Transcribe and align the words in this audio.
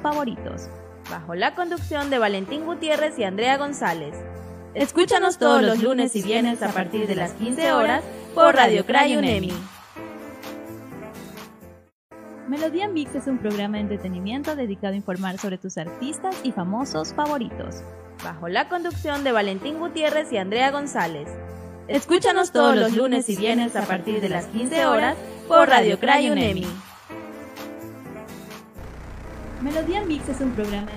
favoritos, 0.00 0.68
bajo 1.08 1.34
la 1.36 1.54
conducción 1.54 2.10
de 2.10 2.18
Valentín 2.18 2.66
Gutiérrez 2.66 3.16
y 3.18 3.24
Andrea 3.24 3.56
González. 3.56 4.14
Escúchanos 4.74 5.38
todos 5.38 5.62
los 5.62 5.82
lunes 5.82 6.16
y 6.16 6.22
viernes 6.22 6.62
a 6.62 6.68
partir 6.68 7.06
de 7.06 7.14
las 7.14 7.32
15 7.34 7.72
horas 7.72 8.02
por 8.34 8.56
Radio 8.56 8.84
Cray 8.84 9.16
UNEMI. 9.16 9.52
Melodía 12.48 12.88
Mix 12.88 13.14
es 13.14 13.26
un 13.28 13.38
programa 13.38 13.76
de 13.76 13.82
entretenimiento 13.82 14.56
dedicado 14.56 14.94
a 14.94 14.96
informar 14.96 15.38
sobre 15.38 15.58
tus 15.58 15.78
artistas 15.78 16.34
y 16.42 16.50
famosos 16.50 17.14
favoritos, 17.14 17.82
bajo 18.24 18.48
la 18.48 18.68
conducción 18.68 19.22
de 19.22 19.32
Valentín 19.32 19.78
Gutiérrez 19.78 20.32
y 20.32 20.38
Andrea 20.38 20.72
González. 20.72 21.28
Escúchanos 21.86 22.50
todos 22.50 22.76
los 22.76 22.96
lunes 22.96 23.28
y 23.28 23.36
viernes 23.36 23.76
a 23.76 23.82
partir 23.82 24.20
de 24.20 24.28
las 24.28 24.46
15 24.46 24.86
horas 24.86 25.16
por 25.46 25.68
Radio 25.68 26.00
Cray 26.00 26.30
UNEMI. 26.30 26.87
Melodía 29.68 30.02
Mix 30.02 30.26
es 30.30 30.40
un 30.40 30.52
programa 30.52 30.86
de 30.86 30.96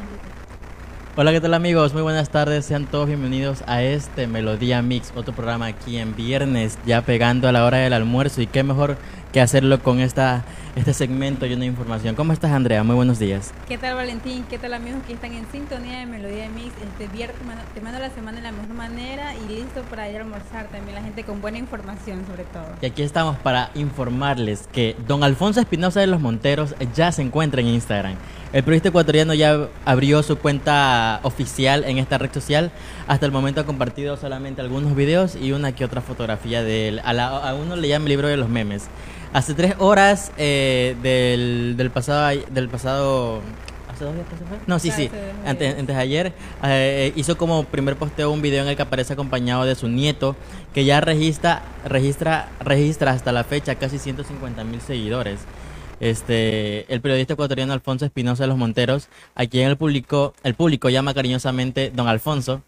Hola, 1.17 1.33
¿qué 1.33 1.41
tal 1.41 1.53
amigos? 1.53 1.91
Muy 1.91 2.03
buenas 2.03 2.29
tardes, 2.29 2.65
sean 2.65 2.85
todos 2.85 3.05
bienvenidos 3.05 3.65
a 3.67 3.83
este 3.83 4.27
Melodía 4.27 4.81
Mix, 4.81 5.11
otro 5.13 5.35
programa 5.35 5.65
aquí 5.65 5.97
en 5.97 6.15
viernes, 6.15 6.79
ya 6.85 7.01
pegando 7.01 7.49
a 7.49 7.51
la 7.51 7.65
hora 7.65 7.79
del 7.79 7.91
almuerzo. 7.91 8.41
Y 8.41 8.47
qué 8.47 8.63
mejor 8.63 8.95
que 9.31 9.41
hacerlo 9.41 9.81
con 9.81 9.99
esta, 9.99 10.43
este 10.75 10.93
segmento 10.93 11.45
lleno 11.45 11.61
de 11.61 11.67
información. 11.67 12.15
¿Cómo 12.15 12.33
estás, 12.33 12.51
Andrea? 12.51 12.83
Muy 12.83 12.95
buenos 12.95 13.19
días. 13.19 13.53
¿Qué 13.67 13.77
tal, 13.77 13.95
Valentín? 13.95 14.43
¿Qué 14.49 14.57
tal, 14.57 14.73
amigos 14.73 15.01
que 15.07 15.13
están 15.13 15.33
en 15.33 15.49
sintonía 15.51 15.99
de 15.99 16.05
Melodía 16.05 16.49
Mix? 16.49 16.73
Este 16.83 17.07
viernes 17.15 17.37
te 17.73 17.81
mando 17.81 17.99
la 17.99 18.09
semana 18.09 18.37
de 18.37 18.43
la 18.43 18.51
mejor 18.51 18.75
manera 18.75 19.33
y 19.35 19.53
listo 19.53 19.81
para 19.89 20.09
ir 20.09 20.17
a 20.17 20.21
almorzar 20.21 20.67
también 20.67 20.95
la 20.95 21.03
gente 21.03 21.23
con 21.23 21.41
buena 21.41 21.57
información, 21.57 22.25
sobre 22.27 22.43
todo. 22.43 22.65
Y 22.81 22.85
aquí 22.85 23.03
estamos 23.03 23.37
para 23.37 23.71
informarles 23.75 24.67
que 24.71 24.95
don 25.07 25.23
Alfonso 25.23 25.61
Espinosa 25.61 26.01
de 26.01 26.07
los 26.07 26.19
Monteros 26.19 26.75
ya 26.93 27.11
se 27.11 27.21
encuentra 27.21 27.61
en 27.61 27.67
Instagram. 27.67 28.15
El 28.53 28.63
periodista 28.63 28.89
ecuatoriano 28.89 29.33
ya 29.33 29.69
abrió 29.85 30.21
su 30.23 30.37
cuenta 30.37 31.21
oficial 31.23 31.85
en 31.85 31.97
esta 31.99 32.17
red 32.17 32.33
social. 32.33 32.71
Hasta 33.11 33.25
el 33.25 33.33
momento 33.33 33.59
ha 33.59 33.65
compartido 33.65 34.15
solamente 34.15 34.61
algunos 34.61 34.95
videos 34.95 35.35
y 35.35 35.51
una 35.51 35.73
que 35.73 35.83
otra 35.83 35.99
fotografía 35.99 36.63
de 36.63 36.87
él. 36.87 36.99
A, 36.99 37.11
a 37.11 37.55
uno 37.55 37.75
le 37.75 37.89
llama 37.89 38.05
el 38.05 38.09
libro 38.11 38.29
de 38.29 38.37
los 38.37 38.47
memes. 38.47 38.85
Hace 39.33 39.53
tres 39.53 39.75
horas 39.79 40.31
eh, 40.37 40.95
del, 41.03 41.75
del, 41.75 41.91
pasado, 41.91 42.39
del 42.49 42.69
pasado 42.69 43.41
¿Hace 43.91 44.05
dos 44.05 44.15
días 44.15 44.25
No, 44.65 44.79
sí, 44.79 44.91
sí. 44.91 45.09
Antes, 45.45 45.77
antes 45.77 45.93
de 45.93 46.01
ayer 46.01 46.33
eh, 46.63 47.11
hizo 47.17 47.37
como 47.37 47.65
primer 47.65 47.97
posteo 47.97 48.31
un 48.31 48.41
video 48.41 48.63
en 48.63 48.69
el 48.69 48.77
que 48.77 48.83
aparece 48.83 49.11
acompañado 49.11 49.65
de 49.65 49.75
su 49.75 49.89
nieto, 49.89 50.37
que 50.73 50.85
ya 50.85 51.01
registra, 51.01 51.63
registra, 51.83 52.47
registra 52.61 53.11
hasta 53.11 53.33
la 53.33 53.43
fecha 53.43 53.75
casi 53.75 53.99
150 53.99 54.63
mil 54.63 54.79
seguidores. 54.79 55.41
Este, 55.99 56.91
el 56.91 57.01
periodista 57.01 57.33
ecuatoriano 57.33 57.73
Alfonso 57.73 58.05
Espinosa 58.05 58.45
de 58.45 58.47
los 58.47 58.57
Monteros, 58.57 59.09
a 59.35 59.45
quien 59.47 59.67
el 59.67 59.75
público, 59.75 60.33
el 60.43 60.55
público 60.55 60.87
llama 60.89 61.13
cariñosamente 61.13 61.91
Don 61.93 62.07
Alfonso, 62.07 62.61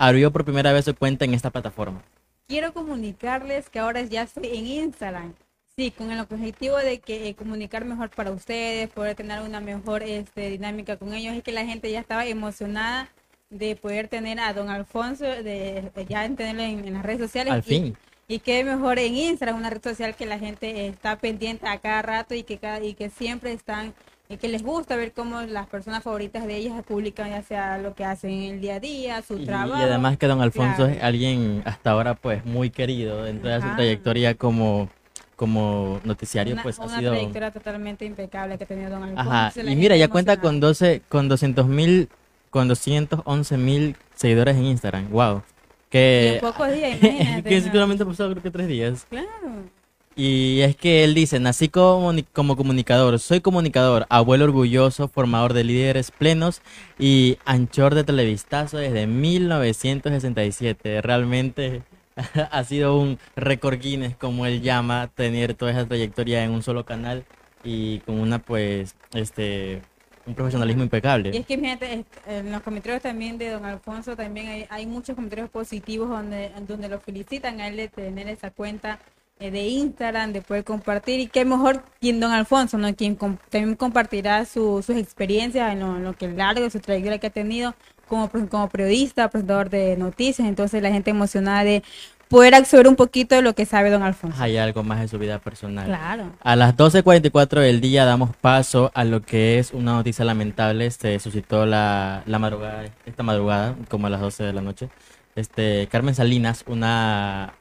abrió 0.00 0.32
por 0.32 0.44
primera 0.44 0.72
vez 0.72 0.86
su 0.86 0.94
cuenta 0.96 1.24
en 1.24 1.34
esta 1.34 1.50
plataforma. 1.50 2.02
Quiero 2.48 2.72
comunicarles 2.72 3.70
que 3.70 3.78
ahora 3.78 4.02
ya 4.02 4.22
estoy 4.22 4.48
en 4.48 4.66
Instagram 4.66 5.34
Sí, 5.80 5.92
con 5.92 6.10
el 6.10 6.20
objetivo 6.20 6.76
de 6.76 6.98
que 7.00 7.28
eh, 7.28 7.34
comunicar 7.34 7.86
mejor 7.86 8.10
para 8.10 8.32
ustedes, 8.32 8.90
poder 8.90 9.14
tener 9.16 9.40
una 9.40 9.60
mejor 9.60 10.02
este, 10.02 10.50
dinámica 10.50 10.98
con 10.98 11.14
ellos, 11.14 11.34
y 11.34 11.40
que 11.40 11.52
la 11.52 11.64
gente 11.64 11.90
ya 11.90 12.00
estaba 12.00 12.26
emocionada 12.26 13.08
de 13.48 13.76
poder 13.76 14.08
tener 14.08 14.40
a 14.40 14.52
don 14.52 14.68
Alfonso, 14.68 15.24
de, 15.24 15.90
ya 16.06 16.28
tenerlo 16.28 16.62
en, 16.62 16.92
las 16.92 17.02
redes 17.02 17.20
sociales. 17.20 17.54
Al 17.54 17.62
fin. 17.62 17.96
Y 18.28 18.40
que 18.40 18.62
mejor 18.62 18.98
en 18.98 19.16
Instagram, 19.16 19.56
una 19.56 19.70
red 19.70 19.82
social 19.82 20.14
que 20.14 20.26
la 20.26 20.38
gente 20.38 20.86
está 20.86 21.16
pendiente 21.16 21.66
a 21.66 21.78
cada 21.78 22.02
rato 22.02 22.34
y 22.34 22.42
que, 22.42 22.58
cada, 22.58 22.84
y 22.84 22.92
que 22.92 23.08
siempre 23.08 23.52
están, 23.52 23.94
y 24.19 24.19
que 24.38 24.48
les 24.48 24.62
gusta 24.62 24.96
ver 24.96 25.12
cómo 25.12 25.40
las 25.42 25.66
personas 25.66 26.02
favoritas 26.02 26.46
de 26.46 26.56
ellas 26.56 26.82
publican 26.86 27.30
ya 27.30 27.42
sea 27.42 27.78
lo 27.78 27.94
que 27.94 28.04
hacen 28.04 28.30
en 28.30 28.54
el 28.54 28.60
día 28.60 28.76
a 28.76 28.80
día, 28.80 29.22
su 29.22 29.44
trabajo. 29.44 29.80
Y 29.80 29.82
además 29.82 30.18
que 30.18 30.26
don 30.26 30.40
Alfonso 30.40 30.86
es 30.86 31.02
alguien 31.02 31.62
hasta 31.64 31.90
ahora 31.90 32.14
pues 32.14 32.44
muy 32.44 32.70
querido 32.70 33.24
dentro 33.24 33.50
de 33.50 33.60
su 33.60 33.68
trayectoria 33.74 34.34
como 34.34 34.88
como 35.40 36.00
noticiario, 36.04 36.54
pues 36.62 36.78
ha 36.78 36.86
sido... 36.86 37.00
Una 37.00 37.10
trayectoria 37.12 37.50
totalmente 37.50 38.04
impecable 38.04 38.58
que 38.58 38.64
ha 38.64 38.66
tenido 38.66 38.90
Don 38.90 39.04
Alfonso. 39.04 39.30
Ajá, 39.30 39.52
y 39.56 39.74
mira, 39.74 39.96
ya 39.96 40.08
cuenta 40.08 40.38
con 40.38 40.60
12, 40.60 41.00
con 41.08 41.30
200 41.30 41.66
mil, 41.66 42.10
con 42.50 42.68
211 42.68 43.56
mil 43.56 43.96
seguidores 44.14 44.54
en 44.56 44.66
Instagram, 44.66 45.08
wow. 45.08 45.42
Que, 45.88 46.34
en 46.34 46.40
pocos 46.40 46.70
días, 46.70 46.98
imagínate. 47.02 47.48
que 47.48 47.60
seguramente 47.62 48.02
ha 48.02 48.06
pasado 48.06 48.32
creo 48.32 48.42
que 48.42 48.50
tres 48.50 48.68
días. 48.68 49.06
Claro. 49.08 49.64
Y 50.16 50.60
es 50.62 50.76
que 50.76 51.04
él 51.04 51.14
dice, 51.14 51.38
nací 51.38 51.68
como, 51.68 52.12
como 52.32 52.56
comunicador, 52.56 53.18
soy 53.20 53.40
comunicador, 53.40 54.06
abuelo 54.08 54.44
orgulloso, 54.44 55.06
formador 55.08 55.52
de 55.52 55.64
líderes 55.64 56.10
plenos 56.10 56.62
y 56.98 57.38
anchor 57.44 57.94
de 57.94 58.02
televistazo 58.04 58.78
desde 58.78 59.06
1967. 59.06 61.00
Realmente 61.00 61.82
ha 62.50 62.64
sido 62.64 62.98
un 62.98 63.18
récord 63.36 63.78
Guinness, 63.78 64.16
como 64.16 64.46
él 64.46 64.62
llama, 64.62 65.10
tener 65.14 65.54
toda 65.54 65.70
esa 65.70 65.86
trayectoria 65.86 66.42
en 66.44 66.50
un 66.50 66.62
solo 66.62 66.84
canal 66.84 67.24
y 67.62 68.00
con 68.00 68.18
una, 68.18 68.40
pues, 68.40 68.96
este, 69.14 69.80
un 70.26 70.34
profesionalismo 70.34 70.82
impecable. 70.82 71.30
Y 71.32 71.36
es 71.38 71.46
que, 71.46 71.56
fíjate, 71.56 72.04
en 72.26 72.50
los 72.50 72.62
comentarios 72.62 73.02
también 73.02 73.38
de 73.38 73.50
don 73.50 73.64
Alfonso, 73.64 74.16
también 74.16 74.66
hay, 74.70 74.86
muchos 74.86 75.14
comentarios 75.14 75.50
positivos 75.50 76.08
donde, 76.08 76.50
donde 76.66 76.88
lo 76.88 76.98
felicitan 76.98 77.60
a 77.60 77.68
él 77.68 77.76
de 77.76 77.88
tener 77.88 78.28
esa 78.28 78.50
cuenta 78.50 78.98
de 79.48 79.68
Instagram, 79.68 80.32
de 80.32 80.42
poder 80.42 80.64
compartir. 80.64 81.20
Y 81.20 81.26
qué 81.28 81.44
mejor 81.44 81.82
quien 82.00 82.20
don 82.20 82.32
Alfonso, 82.32 82.76
¿no? 82.76 82.94
Quien 82.94 83.16
también 83.16 83.74
compartirá 83.74 84.44
sus 84.44 84.90
experiencias 84.90 85.72
en 85.72 85.80
lo, 85.80 85.96
en 85.96 86.04
lo 86.04 86.12
que 86.12 86.28
largo, 86.28 86.68
su 86.68 86.80
trayectoria 86.80 87.18
que 87.18 87.28
ha 87.28 87.30
tenido 87.30 87.74
como, 88.06 88.28
como 88.28 88.68
periodista, 88.68 89.28
presentador 89.28 89.70
de 89.70 89.96
noticias, 89.96 90.46
entonces 90.46 90.82
la 90.82 90.90
gente 90.90 91.10
emocionada 91.10 91.64
de 91.64 91.82
poder 92.28 92.54
acceder 92.54 92.86
un 92.86 92.96
poquito 92.96 93.34
de 93.34 93.42
lo 93.42 93.54
que 93.54 93.64
sabe 93.64 93.90
don 93.90 94.02
Alfonso. 94.02 94.40
Hay 94.40 94.56
algo 94.56 94.82
más 94.84 95.00
de 95.00 95.08
su 95.08 95.18
vida 95.18 95.38
personal. 95.38 95.86
Claro. 95.86 96.32
A 96.40 96.54
las 96.54 96.76
12.44 96.76 97.60
del 97.60 97.80
día 97.80 98.04
damos 98.04 98.36
paso 98.36 98.90
a 98.94 99.04
lo 99.04 99.22
que 99.22 99.58
es 99.58 99.72
una 99.72 99.94
noticia 99.94 100.24
lamentable. 100.24 100.90
Se 100.90 101.18
suscitó 101.18 101.66
la, 101.66 102.22
la 102.26 102.38
madrugada, 102.38 102.84
esta 103.06 103.22
madrugada, 103.22 103.74
como 103.88 104.06
a 104.06 104.10
las 104.10 104.20
12 104.20 104.44
de 104.44 104.52
la 104.52 104.60
noche. 104.60 104.90
Este, 105.34 105.88
Carmen 105.90 106.14
Salinas, 106.14 106.64
una... 106.66 107.54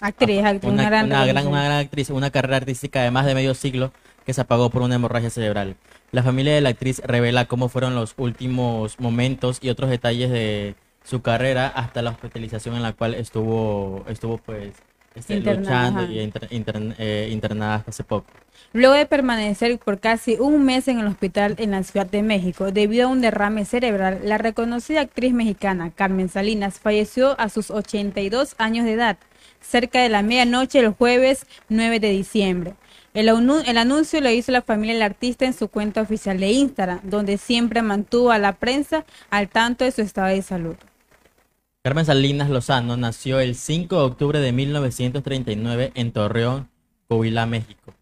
actriz, 0.00 0.38
una, 0.62 0.88
gran, 0.88 1.06
una, 1.06 1.26
gran, 1.26 1.46
una 1.46 1.64
gran 1.64 1.78
actriz, 1.78 2.10
una 2.10 2.30
carrera 2.30 2.58
artística 2.58 3.02
de 3.02 3.10
más 3.10 3.26
de 3.26 3.34
medio 3.34 3.54
siglo 3.54 3.92
que 4.24 4.34
se 4.34 4.40
apagó 4.40 4.70
por 4.70 4.82
una 4.82 4.96
hemorragia 4.96 5.30
cerebral. 5.30 5.76
La 6.12 6.22
familia 6.22 6.54
de 6.54 6.60
la 6.60 6.70
actriz 6.70 7.00
revela 7.04 7.46
cómo 7.46 7.68
fueron 7.68 7.94
los 7.94 8.14
últimos 8.16 9.00
momentos 9.00 9.58
y 9.62 9.70
otros 9.70 9.90
detalles 9.90 10.30
de 10.30 10.74
su 11.04 11.22
carrera 11.22 11.68
hasta 11.68 12.02
la 12.02 12.10
hospitalización 12.10 12.76
en 12.76 12.82
la 12.82 12.92
cual 12.92 13.14
estuvo, 13.14 14.04
estuvo 14.08 14.38
pues 14.38 14.74
este, 15.14 15.40
luchando 15.40 16.04
y 16.04 16.18
eh, 16.18 17.28
internada 17.32 17.76
hasta 17.76 17.90
hace 17.90 18.04
poco. 18.04 18.26
Luego 18.72 18.94
de 18.94 19.06
permanecer 19.06 19.78
por 19.78 19.98
casi 19.98 20.36
un 20.38 20.64
mes 20.64 20.88
en 20.88 20.98
el 20.98 21.06
hospital 21.06 21.54
en 21.58 21.70
la 21.70 21.82
Ciudad 21.82 22.06
de 22.06 22.22
México 22.22 22.70
debido 22.70 23.06
a 23.06 23.10
un 23.10 23.20
derrame 23.20 23.64
cerebral, 23.64 24.20
la 24.24 24.38
reconocida 24.38 25.00
actriz 25.00 25.32
mexicana 25.32 25.90
Carmen 25.90 26.28
Salinas 26.28 26.78
falleció 26.78 27.38
a 27.40 27.48
sus 27.48 27.70
82 27.70 28.54
años 28.58 28.84
de 28.84 28.92
edad, 28.92 29.18
cerca 29.60 30.02
de 30.02 30.08
la 30.08 30.22
medianoche 30.22 30.78
el 30.78 30.90
jueves 30.90 31.46
9 31.68 32.00
de 32.00 32.10
diciembre. 32.10 32.74
El, 33.14 33.28
anuncio 33.28 34.20
lo 34.20 34.30
hizo 34.30 34.52
la 34.52 34.62
familia 34.62 34.94
del 34.94 35.02
artista 35.02 35.44
en 35.44 35.52
su 35.52 35.68
cuenta 35.68 36.02
oficial 36.02 36.38
de 36.38 36.52
Instagram, 36.52 37.00
donde 37.02 37.38
siempre 37.38 37.82
mantuvo 37.82 38.30
a 38.30 38.38
la 38.38 38.52
prensa 38.52 39.04
al 39.30 39.48
tanto 39.48 39.84
de 39.84 39.90
su 39.90 40.02
estado 40.02 40.28
de 40.28 40.42
salud. 40.42 40.76
Carmen 41.82 42.04
Salinas 42.04 42.50
Lozano 42.50 42.96
nació 42.96 43.40
el 43.40 43.54
5 43.54 43.96
de 43.96 44.02
octubre 44.02 44.38
de 44.40 44.52
1939 44.52 45.92
en 45.94 46.12
Torreón, 46.12 46.68
Coahuila, 47.08 47.46
México. 47.46 47.94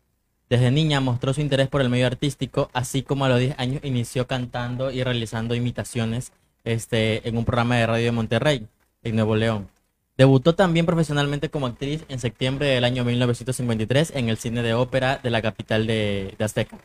Desde 0.51 0.71
niña 0.71 1.01
mostró 1.01 1.33
su 1.33 1.41
interés 1.41 1.69
por 1.69 1.81
el 1.81 1.89
medio 1.89 2.07
artístico, 2.07 2.69
así 2.73 3.03
como 3.03 3.25
a 3.25 3.29
los 3.29 3.41
10 3.41 3.59
años 3.59 3.81
inició 3.85 4.27
cantando 4.27 4.91
y 4.91 5.03
realizando 5.03 5.55
imitaciones 5.55 6.33
este, 6.65 7.27
en 7.29 7.37
un 7.37 7.45
programa 7.45 7.77
de 7.77 7.87
radio 7.87 8.05
de 8.05 8.13
Monterrey, 8.13 8.67
en 9.03 9.17
Nuevo 9.17 9.35
León. 9.35 9.69
Debutó 10.17 10.55
también 10.55 10.87
profesionalmente 10.87 11.51
como 11.51 11.67
actriz 11.67 12.05
en 12.09 12.19
septiembre 12.19 12.69
del 12.69 12.85
año 12.85 13.05
1953 13.05 14.13
en 14.15 14.31
el 14.31 14.39
cine 14.39 14.63
de 14.63 14.73
ópera 14.73 15.21
de 15.23 15.31
la 15.31 15.43
capital 15.43 15.87
de, 15.87 16.35
Azteca. 16.39 16.79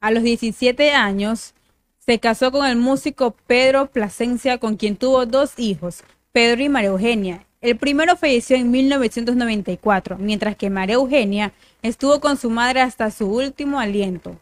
A 0.00 0.10
los 0.10 0.24
17 0.24 0.92
años 0.92 1.54
se 1.98 2.18
casó 2.18 2.50
con 2.50 2.66
el 2.66 2.76
músico 2.76 3.36
Pedro 3.46 3.86
Plasencia, 3.86 4.58
con 4.58 4.76
quien 4.76 4.96
tuvo 4.96 5.24
dos 5.26 5.58
hijos, 5.58 6.02
Pedro 6.32 6.62
y 6.62 6.68
María 6.68 6.90
Eugenia. 6.90 7.46
El 7.60 7.76
primero 7.76 8.16
falleció 8.16 8.56
en 8.56 8.70
1994, 8.70 10.18
mientras 10.18 10.56
que 10.56 10.68
María 10.68 10.96
Eugenia 10.96 11.52
estuvo 11.82 12.20
con 12.20 12.36
su 12.36 12.50
madre 12.50 12.80
hasta 12.80 13.10
su 13.10 13.26
último 13.26 13.78
aliento. 13.78 14.36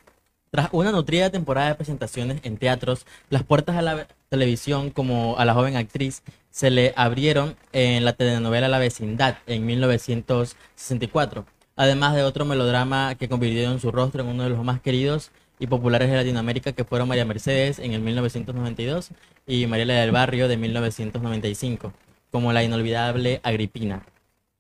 Tras 0.55 0.69
una 0.71 0.93
nutrida 0.93 1.31
temporada 1.31 1.71
de 1.71 1.75
presentaciones 1.75 2.39
en 2.45 2.59
teatros, 2.59 3.07
las 3.29 3.43
puertas 3.43 3.75
a 3.75 3.83
la 3.83 4.07
televisión 4.29 4.91
como 4.91 5.37
a 5.37 5.45
la 5.45 5.53
joven 5.53 5.77
actriz 5.77 6.23
se 6.49 6.71
le 6.71 6.93
abrieron 6.95 7.57
en 7.73 8.05
la 8.05 8.13
telenovela 8.13 8.69
La 8.69 8.79
vecindad 8.79 9.39
en 9.49 9.67
1964, 9.67 11.45
además 11.75 12.15
de 12.15 12.23
otro 12.23 12.45
melodrama 12.45 13.17
que 13.17 13.29
convirtió 13.29 13.69
en 13.69 13.81
su 13.81 13.91
rostro 13.91 14.23
en 14.23 14.29
uno 14.29 14.45
de 14.45 14.51
los 14.51 14.63
más 14.63 14.81
queridos 14.81 15.33
y 15.59 15.67
populares 15.67 16.09
de 16.09 16.19
Latinoamérica 16.19 16.71
que 16.71 16.85
fueron 16.85 17.09
María 17.09 17.25
Mercedes 17.25 17.81
en 17.81 17.93
el 17.93 18.03
1992 18.03 19.11
y 19.49 19.67
Mariela 19.67 19.95
del 19.95 20.13
Barrio 20.13 20.47
de 20.47 20.57
1995, 20.57 21.93
como 22.31 22.53
la 22.53 22.63
inolvidable 22.63 23.41
Agripina, 23.43 24.07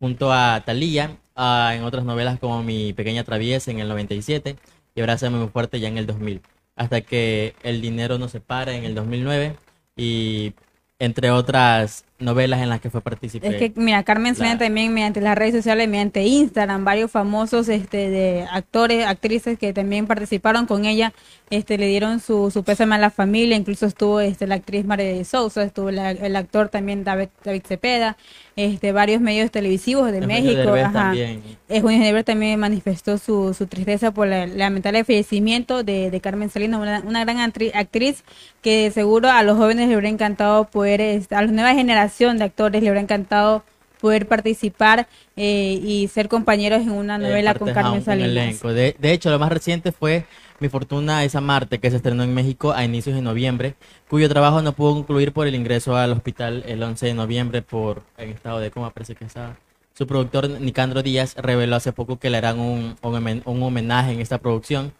junto 0.00 0.32
a 0.32 0.60
Talía 0.66 1.18
en 1.36 1.84
otras 1.84 2.04
novelas 2.04 2.40
como 2.40 2.64
Mi 2.64 2.92
Pequeña 2.92 3.22
Traviesa 3.22 3.70
en 3.70 3.78
el 3.78 3.86
97 3.86 4.56
y 4.94 5.00
Abrázame 5.00 5.38
muy 5.38 5.48
fuerte 5.48 5.80
ya 5.80 5.88
en 5.88 5.98
el 5.98 6.06
2000, 6.06 6.40
hasta 6.76 7.00
que 7.00 7.54
El 7.62 7.80
Dinero 7.80 8.18
nos 8.18 8.32
separa 8.32 8.74
en 8.74 8.84
el 8.84 8.94
2009 8.94 9.56
y 9.96 10.54
entre 10.98 11.30
otras 11.30 12.04
novelas 12.18 12.62
en 12.62 12.68
las 12.68 12.80
que 12.80 12.88
fue 12.88 13.00
participante. 13.00 13.56
Es 13.56 13.72
que, 13.72 13.80
mira, 13.80 14.02
Carmen 14.04 14.34
Salinas 14.34 14.58
también 14.58 14.94
mediante 14.94 15.20
las 15.20 15.36
redes 15.36 15.54
sociales, 15.54 15.88
mediante 15.88 16.22
Instagram, 16.22 16.84
varios 16.84 17.10
famosos 17.10 17.68
este, 17.68 18.08
de 18.08 18.46
actores, 18.50 19.04
actrices 19.06 19.58
que 19.58 19.72
también 19.72 20.06
participaron 20.06 20.66
con 20.66 20.84
ella, 20.84 21.12
este, 21.50 21.76
le 21.76 21.88
dieron 21.88 22.20
su, 22.20 22.50
su 22.50 22.62
pésame 22.62 22.94
a 22.94 22.98
la 22.98 23.10
familia, 23.10 23.56
incluso 23.56 23.86
estuvo 23.86 24.20
este, 24.20 24.46
la 24.46 24.54
actriz 24.54 24.84
María 24.84 25.06
de 25.06 25.24
Sousa, 25.24 25.64
estuvo 25.64 25.88
el 25.88 26.36
actor 26.36 26.68
también 26.68 27.04
David, 27.04 27.28
David 27.42 27.62
Cepeda, 27.66 28.16
este, 28.56 28.92
varios 28.92 29.20
medios 29.20 29.50
televisivos 29.50 30.12
de 30.12 30.26
México. 30.26 30.74
Ajá. 30.74 30.92
También. 30.92 31.42
Derbez 31.68 32.24
también 32.24 32.60
manifestó 32.60 33.18
su, 33.18 33.54
su 33.54 33.66
tristeza 33.66 34.12
por 34.12 34.28
el 34.28 34.58
lamentable 34.58 35.04
fallecimiento 35.04 35.82
de, 35.82 36.10
de 36.10 36.20
Carmen 36.20 36.50
Salinas, 36.50 36.80
una, 36.80 37.00
una 37.00 37.24
gran 37.24 37.40
actriz 37.40 38.24
que 38.62 38.90
seguro 38.90 39.30
a 39.30 39.42
los 39.42 39.56
jóvenes 39.56 39.88
les 39.88 39.96
hubiera 39.96 40.08
encantado 40.08 40.64
poder, 40.64 41.00
este, 41.00 41.34
a 41.34 41.42
la 41.42 41.50
nueva 41.50 41.74
generación 41.74 42.38
de 42.38 42.44
actores 42.44 42.82
les 42.82 42.90
hubiera 42.90 43.00
encantado 43.00 43.64
poder 44.00 44.28
participar 44.28 45.08
eh, 45.34 45.80
y 45.82 46.08
ser 46.08 46.28
compañeros 46.28 46.82
en 46.82 46.90
una 46.90 47.16
novela 47.16 47.54
con 47.54 47.72
Carmen 47.72 48.04
Salinas. 48.04 48.60
De, 48.60 48.94
de, 48.98 49.12
hecho, 49.12 49.30
lo 49.30 49.38
más 49.38 49.50
reciente 49.50 49.92
fue 49.92 50.26
Mi 50.64 50.70
Fortuna 50.70 51.24
es 51.24 51.34
Marte, 51.34 51.78
que 51.78 51.90
se 51.90 51.96
estrenó 51.96 52.22
en 52.22 52.32
México 52.32 52.72
a 52.72 52.86
inicios 52.86 53.14
de 53.14 53.20
noviembre, 53.20 53.74
cuyo 54.08 54.30
trabajo 54.30 54.62
no 54.62 54.72
pudo 54.72 54.94
concluir 54.94 55.30
por 55.34 55.46
el 55.46 55.54
ingreso 55.54 55.94
al 55.94 56.12
hospital 56.12 56.64
el 56.66 56.82
11 56.82 57.04
de 57.04 57.12
noviembre 57.12 57.60
por 57.60 58.02
en 58.16 58.30
estado 58.30 58.60
de 58.60 58.70
coma, 58.70 58.88
parece 58.88 59.14
que 59.14 59.26
estaba. 59.26 59.58
Su 59.92 60.06
productor, 60.06 60.48
Nicandro 60.48 61.02
Díaz, 61.02 61.34
reveló 61.36 61.76
hace 61.76 61.92
poco 61.92 62.18
que 62.18 62.30
le 62.30 62.38
harán 62.38 62.60
un, 62.60 62.96
un, 63.02 63.62
homenaje 63.62 64.12
en 64.12 64.22
esta 64.22 64.38
producción 64.38 64.94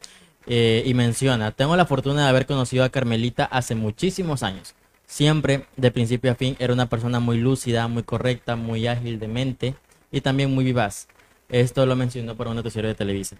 eh, 0.47 0.83
y 0.85 0.93
menciona, 0.93 1.51
tengo 1.51 1.77
la 1.77 1.87
fortuna 1.87 2.25
de 2.25 2.29
haber 2.29 2.45
conocido 2.45 2.85
a 2.85 2.91
Carmelita 2.91 3.47
hace 3.47 3.75
muchísimos 3.75 4.43
años 4.43 4.75
Siempre, 5.07 5.65
de 5.79 5.91
principio 5.91 6.31
a 6.31 6.35
fin, 6.35 6.57
era 6.59 6.75
una 6.75 6.91
persona 6.91 7.21
muy 7.21 7.39
lúcida, 7.39 7.89
muy 7.89 8.03
correcta, 8.03 8.55
muy 8.55 8.87
ágil 8.87 9.19
de 9.19 9.29
mente 9.29 9.75
y 10.13 10.21
también 10.21 10.55
muy 10.55 10.63
vivaz. 10.63 11.09
Esto 11.49 11.87
lo 11.87 11.97
mencionó 11.97 12.37
por 12.37 12.49
un 12.49 12.57
noticiero 12.57 12.87
de 12.87 12.95
Televisa. 12.95 13.39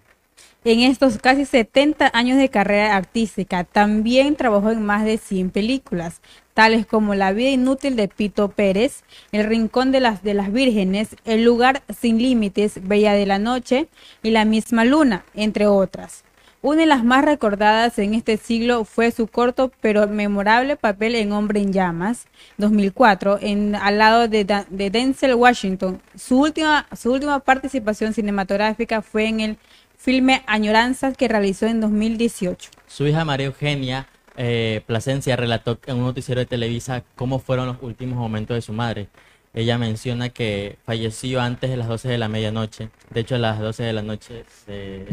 En 0.67 0.79
estos 0.79 1.19
casi 1.19 1.45
70 1.45 2.09
años 2.11 2.39
de 2.39 2.49
carrera 2.49 2.95
artística, 2.95 3.65
también 3.65 4.35
trabajó 4.35 4.71
en 4.71 4.81
más 4.81 5.05
de 5.05 5.19
100 5.19 5.51
películas, 5.51 6.21
tales 6.55 6.87
como 6.87 7.13
La 7.13 7.33
vida 7.33 7.51
inútil 7.51 7.95
de 7.95 8.07
Pito 8.07 8.49
Pérez, 8.49 9.03
El 9.31 9.45
rincón 9.45 9.91
de 9.91 9.99
las, 9.99 10.23
de 10.23 10.33
las 10.33 10.51
vírgenes, 10.51 11.17
El 11.23 11.43
lugar 11.43 11.83
sin 11.95 12.17
límites, 12.17 12.79
Bella 12.81 13.13
de 13.13 13.27
la 13.27 13.37
noche 13.37 13.89
y 14.23 14.31
La 14.31 14.43
misma 14.43 14.85
luna, 14.85 15.23
entre 15.35 15.67
otras. 15.67 16.23
Una 16.63 16.79
de 16.79 16.87
las 16.87 17.03
más 17.03 17.23
recordadas 17.23 17.99
en 17.99 18.15
este 18.15 18.37
siglo 18.37 18.85
fue 18.85 19.11
su 19.11 19.27
corto 19.27 19.71
pero 19.81 20.07
memorable 20.07 20.77
papel 20.77 21.13
en 21.13 21.31
Hombre 21.31 21.59
en 21.59 21.73
Llamas, 21.73 22.25
2004, 22.57 23.37
en, 23.39 23.75
al 23.75 23.99
lado 23.99 24.27
de, 24.27 24.43
de 24.43 24.89
Denzel 24.89 25.35
Washington. 25.35 26.01
Su 26.15 26.39
última, 26.39 26.87
su 26.99 27.13
última 27.13 27.37
participación 27.37 28.13
cinematográfica 28.13 29.03
fue 29.03 29.27
en 29.27 29.41
el 29.41 29.57
filme 29.97 30.43
Añoranzas 30.47 31.17
que 31.17 31.27
realizó 31.27 31.65
en 31.67 31.81
2018. 31.81 32.71
Su 32.87 33.07
hija 33.07 33.25
María 33.25 33.47
Eugenia 33.47 34.07
eh, 34.37 34.81
Plasencia 34.85 35.35
relató 35.35 35.79
en 35.85 35.97
un 35.97 36.03
noticiero 36.03 36.39
de 36.39 36.45
Televisa 36.45 37.03
cómo 37.15 37.39
fueron 37.39 37.67
los 37.67 37.77
últimos 37.81 38.17
momentos 38.17 38.55
de 38.55 38.61
su 38.61 38.73
madre. 38.73 39.07
Ella 39.55 39.77
menciona 39.77 40.27
que 40.29 40.77
falleció 40.83 41.39
antes 41.39 41.69
de 41.69 41.77
las 41.77 41.87
12 41.87 42.09
de 42.09 42.17
la 42.17 42.27
medianoche. 42.27 42.89
De 43.09 43.21
hecho, 43.21 43.35
a 43.35 43.37
las 43.37 43.57
12 43.57 43.83
de 43.83 43.93
la 43.93 44.01
noche 44.01 44.43
de 44.67 45.07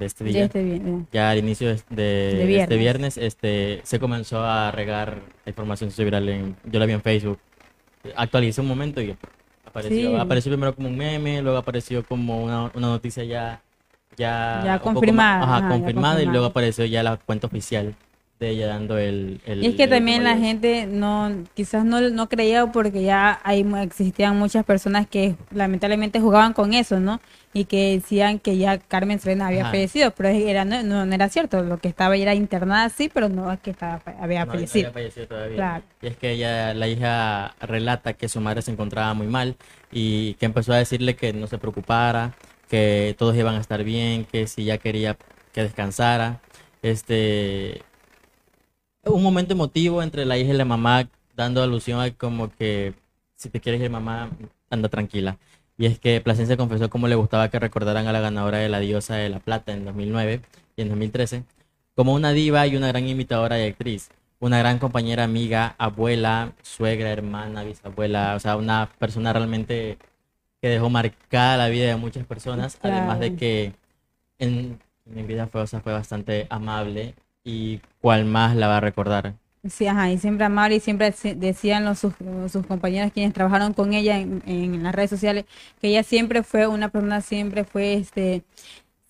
este 0.00 0.24
día, 0.24 0.44
este 0.44 0.80
ya 1.10 1.30
al 1.30 1.38
inicio 1.38 1.74
de, 1.88 2.60
este 2.60 2.76
viernes, 2.76 3.16
este, 3.16 3.80
se 3.84 3.98
comenzó 3.98 4.44
a 4.44 4.70
regar 4.72 5.22
la 5.46 5.50
información 5.50 5.90
viral. 5.96 6.28
En, 6.28 6.56
yo 6.70 6.78
la 6.78 6.84
vi 6.84 6.92
en 6.92 7.00
Facebook. 7.00 7.38
Actualicé 8.14 8.60
un 8.60 8.68
momento 8.68 9.00
y 9.00 9.16
apareció. 9.64 10.20
Apareció 10.20 10.52
primero 10.52 10.74
como 10.74 10.88
un 10.88 10.96
meme, 10.98 11.40
luego 11.40 11.56
apareció 11.56 12.04
como 12.04 12.44
una, 12.44 12.70
noticia 12.74 13.24
ya, 13.24 13.62
ya, 14.18 14.80
confirmada. 14.82 15.68
confirmada, 15.68 16.22
y 16.22 16.26
luego 16.26 16.46
apareció 16.46 16.84
ya 16.84 17.02
la 17.02 17.16
cuenta 17.16 17.46
oficial 17.46 17.94
de 18.38 18.50
ella 18.50 18.68
dando 18.68 18.98
el... 18.98 19.40
y 19.46 19.66
es 19.66 19.74
que 19.74 19.88
también 19.88 20.22
la 20.22 20.36
gente 20.36 20.86
no 20.86 21.44
quizás 21.54 21.84
no, 21.84 22.00
no 22.00 22.28
creía 22.28 22.66
porque 22.70 23.02
ya 23.02 23.40
hay, 23.42 23.66
existían 23.82 24.38
muchas 24.38 24.64
personas 24.64 25.08
que 25.08 25.34
lamentablemente 25.50 26.20
jugaban 26.20 26.52
con 26.52 26.72
eso, 26.72 27.00
¿no? 27.00 27.20
Y 27.52 27.64
que 27.64 27.94
decían 27.96 28.38
que 28.38 28.56
ya 28.56 28.78
Carmen 28.78 29.18
Serena 29.18 29.48
había 29.48 29.64
fallecido, 29.64 30.12
pero 30.12 30.28
era 30.28 30.64
no, 30.64 30.82
no, 30.84 31.12
era 31.12 31.28
cierto, 31.28 31.62
lo 31.62 31.78
que 31.78 31.88
estaba 31.88 32.14
era 32.14 32.34
internada 32.34 32.88
sí, 32.90 33.10
pero 33.12 33.28
no 33.28 33.50
es 33.50 33.58
que 33.58 33.70
estaba, 33.70 34.00
había 34.20 34.46
fallecido. 34.46 34.92
todavía. 35.28 35.82
Y 36.00 36.06
es 36.06 36.16
que 36.16 36.32
ella, 36.32 36.74
la 36.74 36.86
hija 36.86 37.54
relata 37.60 38.12
que 38.12 38.28
su 38.28 38.40
madre 38.40 38.62
se 38.62 38.70
encontraba 38.70 39.14
muy 39.14 39.26
mal 39.26 39.56
y 39.90 40.34
que 40.34 40.46
empezó 40.46 40.72
a 40.74 40.76
decirle 40.76 41.16
que 41.16 41.32
no 41.32 41.48
se 41.48 41.58
preocupara, 41.58 42.34
que 42.68 43.14
todos 43.18 43.36
iban 43.36 43.56
a 43.56 43.60
estar 43.60 43.84
bien, 43.84 44.24
que 44.24 44.46
si 44.46 44.64
ya 44.64 44.78
quería 44.78 45.16
que 45.52 45.62
descansara. 45.62 46.40
Este, 46.82 47.82
un 49.04 49.22
momento 49.22 49.54
emotivo 49.54 50.02
entre 50.02 50.24
la 50.26 50.38
hija 50.38 50.52
y 50.54 50.56
la 50.56 50.64
mamá, 50.64 51.08
dando 51.34 51.62
alusión 51.62 52.00
a 52.00 52.10
como 52.12 52.50
que 52.54 52.94
si 53.36 53.50
te 53.50 53.60
quieres 53.60 53.80
ir 53.80 53.90
mamá, 53.90 54.30
anda 54.70 54.88
tranquila. 54.88 55.38
Y 55.78 55.86
es 55.86 55.98
que 55.98 56.20
Plasencia 56.20 56.56
confesó 56.56 56.90
cómo 56.90 57.08
le 57.08 57.14
gustaba 57.14 57.50
que 57.50 57.58
recordaran 57.58 58.06
a 58.06 58.12
la 58.12 58.20
ganadora 58.20 58.58
de 58.58 58.68
la 58.68 58.80
diosa 58.80 59.16
de 59.16 59.28
la 59.28 59.40
plata 59.40 59.72
en 59.72 59.84
2009 59.84 60.42
y 60.76 60.82
en 60.82 60.88
2013 60.88 61.44
como 61.98 62.14
una 62.14 62.32
diva 62.32 62.64
y 62.64 62.76
una 62.76 62.86
gran 62.86 63.08
imitadora 63.08 63.58
y 63.58 63.66
actriz, 63.66 64.10
una 64.38 64.60
gran 64.60 64.78
compañera, 64.78 65.24
amiga, 65.24 65.74
abuela, 65.78 66.52
suegra, 66.62 67.10
hermana, 67.10 67.64
bisabuela, 67.64 68.36
o 68.36 68.38
sea, 68.38 68.56
una 68.56 68.88
persona 69.00 69.32
realmente 69.32 69.98
que 70.60 70.68
dejó 70.68 70.90
marcada 70.90 71.56
la 71.56 71.68
vida 71.68 71.88
de 71.88 71.96
muchas 71.96 72.26
personas, 72.26 72.78
además 72.82 73.20
de 73.20 73.36
que 73.36 73.72
en, 74.38 74.80
mi 75.04 75.22
vida 75.22 75.46
fue, 75.46 75.66
fue 75.66 75.92
bastante 75.92 76.46
amable 76.50 77.14
y 77.44 77.80
cuál 78.00 78.24
más 78.24 78.56
la 78.56 78.68
va 78.68 78.78
a 78.78 78.80
recordar. 78.80 79.34
Sí, 79.68 79.86
ajá, 79.86 80.10
y 80.10 80.18
siempre 80.18 80.46
amable 80.46 80.76
y 80.76 80.80
siempre 80.80 81.12
decían 81.36 81.84
los, 81.84 81.98
sus, 81.98 82.14
sus 82.50 82.64
compañeros 82.66 83.12
quienes 83.12 83.34
trabajaron 83.34 83.72
con 83.72 83.92
ella 83.92 84.18
en, 84.18 84.42
en, 84.46 84.82
las 84.82 84.94
redes 84.94 85.10
sociales 85.10 85.46
que 85.80 85.88
ella 85.88 86.02
siempre 86.04 86.42
fue 86.42 86.66
una 86.66 86.88
persona, 86.90 87.20
siempre 87.20 87.64
fue 87.64 87.94
este, 87.94 88.44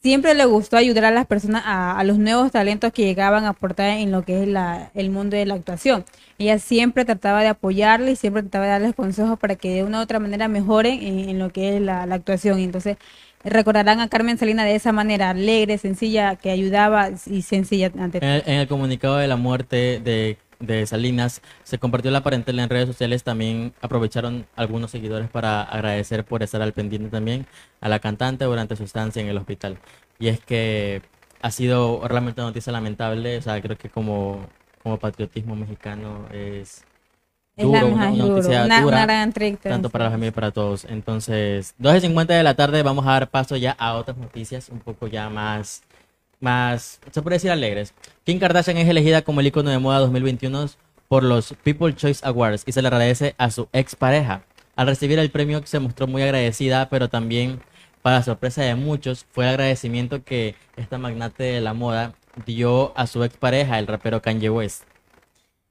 siempre 0.02 0.34
le 0.34 0.44
gustó 0.44 0.76
ayudar 0.76 1.04
a 1.06 1.10
las 1.10 1.26
personas, 1.26 1.62
a, 1.66 2.02
los 2.04 2.18
nuevos 2.18 2.52
talentos 2.52 2.92
que 2.92 3.04
llegaban 3.04 3.44
a 3.44 3.50
aportar 3.50 3.90
en 3.98 4.10
lo 4.12 4.22
que 4.22 4.42
es 4.42 4.48
la, 4.48 4.90
el 4.94 5.10
mundo 5.10 5.36
de 5.36 5.46
la 5.46 5.54
actuación. 5.54 6.04
Ella 6.38 6.58
siempre 6.58 7.04
trataba 7.04 7.42
de 7.42 7.48
apoyarle 7.48 8.12
y 8.12 8.16
siempre 8.16 8.42
trataba 8.42 8.66
de 8.66 8.70
darles 8.72 8.94
consejos 8.94 9.38
para 9.38 9.56
que 9.56 9.70
de 9.74 9.84
una 9.84 9.98
u 9.98 10.02
otra 10.02 10.20
manera 10.20 10.48
mejoren 10.48 11.02
en, 11.02 11.28
en 11.30 11.38
lo 11.38 11.50
que 11.50 11.76
es 11.76 11.82
la, 11.82 12.02
actuación. 12.02 12.60
Entonces, 12.60 12.96
recordarán 13.44 14.00
a 14.00 14.08
Carmen 14.08 14.38
Salina 14.38 14.64
de 14.64 14.76
esa 14.76 14.92
manera 14.92 15.30
alegre, 15.30 15.78
sencilla, 15.78 16.36
que 16.36 16.50
ayudaba 16.50 17.10
y 17.26 17.42
sencilla 17.42 17.90
ante 17.98 18.18
en 18.18 18.58
el, 18.58 18.68
comunicado 18.68 19.16
de 19.16 19.26
la 19.26 19.36
muerte 19.36 20.00
de, 20.00 20.38
de, 20.60 20.86
Salinas 20.86 21.42
se 21.62 21.78
compartió 21.78 22.10
la 22.10 22.22
parentela 22.22 22.62
en 22.62 22.70
redes 22.70 22.86
sociales, 22.86 23.24
también 23.24 23.74
aprovecharon 23.80 24.46
algunos 24.56 24.90
seguidores 24.90 25.28
para 25.28 25.62
agradecer 25.62 26.24
por 26.24 26.42
estar 26.42 26.62
al 26.62 26.72
pendiente 26.72 27.08
también 27.08 27.46
a 27.80 27.88
la 27.88 27.98
cantante 27.98 28.44
durante 28.44 28.76
su 28.76 28.84
estancia 28.84 29.22
en 29.22 29.28
el 29.28 29.36
hospital. 29.36 29.78
Y 30.18 30.28
es 30.28 30.40
que 30.40 31.02
ha 31.40 31.50
sido 31.50 32.06
realmente 32.06 32.40
una 32.40 32.50
noticia 32.50 32.72
lamentable, 32.72 33.38
o 33.38 33.42
sea, 33.42 33.60
creo 33.60 33.76
que 33.76 33.88
como, 33.88 34.46
como 34.82 34.98
patriotismo 34.98 35.54
mexicano 35.54 36.26
es 36.32 36.84
duro, 37.56 37.86
una, 37.86 38.10
noticia 38.10 38.80
dura, 38.80 39.06
tanto 39.62 39.90
para 39.90 40.04
la 40.04 40.10
familia 40.10 40.28
y 40.28 40.32
para 40.32 40.50
todos. 40.50 40.84
Entonces, 40.84 41.74
12.50 41.80 42.26
de 42.26 42.42
la 42.42 42.54
tarde 42.54 42.82
vamos 42.82 43.06
a 43.06 43.12
dar 43.12 43.30
paso 43.30 43.56
ya 43.56 43.72
a 43.72 43.94
otras 43.94 44.16
noticias 44.16 44.68
un 44.68 44.80
poco 44.80 45.06
ya 45.06 45.28
más, 45.28 45.82
más, 46.40 47.00
se 47.11 47.23
puede 47.23 47.37
decir 47.37 47.50
alegres. 47.50 47.95
Kim 48.25 48.38
Kardashian 48.38 48.76
es 48.76 48.88
elegida 48.88 49.23
como 49.23 49.40
el 49.40 49.47
icono 49.47 49.71
de 49.71 49.78
moda 49.78 49.99
2021 50.00 50.66
por 51.09 51.23
los 51.23 51.54
People 51.64 51.95
Choice 51.95 52.25
Awards 52.25 52.64
y 52.66 52.73
se 52.73 52.83
le 52.83 52.88
agradece 52.88 53.35
a 53.38 53.50
su 53.50 53.68
expareja. 53.73 54.42
Al 54.76 54.87
recibir 54.87 55.18
el 55.18 55.30
premio 55.30 55.61
se 55.64 55.80
mostró 55.80 56.07
muy 56.07 56.23
agradecida, 56.23 56.88
pero 56.88 57.09
también, 57.09 57.61
para 58.02 58.23
sorpresa 58.23 58.62
de 58.62 58.75
muchos, 58.75 59.26
fue 59.33 59.45
el 59.45 59.50
agradecimiento 59.50 60.23
que 60.23 60.54
esta 60.76 60.99
magnate 60.99 61.45
de 61.45 61.61
la 61.61 61.75
moda 61.75 62.14
dio 62.47 62.97
a 62.97 63.07
su 63.07 63.25
expareja, 63.25 63.78
el 63.78 63.87
rapero 63.87 64.23
Kanye 64.23 64.50
West. 64.50 64.85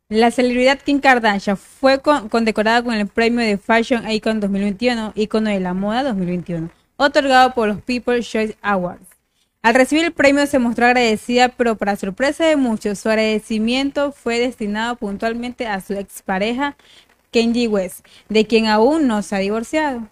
La 0.09 0.31
celebridad 0.31 0.79
Kim 0.79 0.99
Kardashian 0.99 1.57
fue 1.57 2.01
condecorada 2.01 2.81
con 2.81 2.93
el 2.93 3.07
premio 3.07 3.45
de 3.45 3.57
Fashion 3.57 4.09
Icon 4.09 4.39
2021, 4.39 5.13
icono 5.15 5.49
de 5.49 5.59
la 5.59 5.73
moda 5.73 6.03
2021, 6.03 6.69
otorgado 6.95 7.53
por 7.53 7.67
los 7.67 7.81
People's 7.81 8.29
Choice 8.29 8.57
Awards. 8.61 9.16
Al 9.61 9.75
recibir 9.75 10.05
el 10.05 10.13
premio 10.13 10.45
se 10.47 10.59
mostró 10.59 10.85
agradecida, 10.85 11.49
pero 11.49 11.75
para 11.75 11.95
sorpresa 11.95 12.45
de 12.45 12.55
muchos, 12.55 12.99
su 12.99 13.09
agradecimiento 13.09 14.11
fue 14.11 14.39
destinado 14.39 14.95
puntualmente 14.95 15.67
a 15.67 15.81
su 15.81 15.93
expareja, 15.93 16.77
Kenji 17.31 17.67
West, 17.67 18.05
de 18.29 18.45
quien 18.45 18.67
aún 18.67 19.07
no 19.07 19.21
se 19.21 19.35
ha 19.35 19.39
divorciado. 19.39 20.07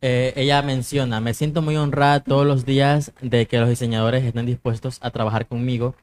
Eh, 0.00 0.34
ella 0.36 0.60
menciona, 0.60 1.20
me 1.20 1.32
siento 1.32 1.62
muy 1.62 1.76
honrada 1.76 2.20
todos 2.20 2.46
los 2.46 2.66
días 2.66 3.12
de 3.22 3.46
que 3.46 3.58
los 3.58 3.70
diseñadores 3.70 4.22
estén 4.22 4.44
dispuestos 4.44 4.98
a 5.00 5.10
trabajar 5.10 5.46
conmigo, 5.46 5.94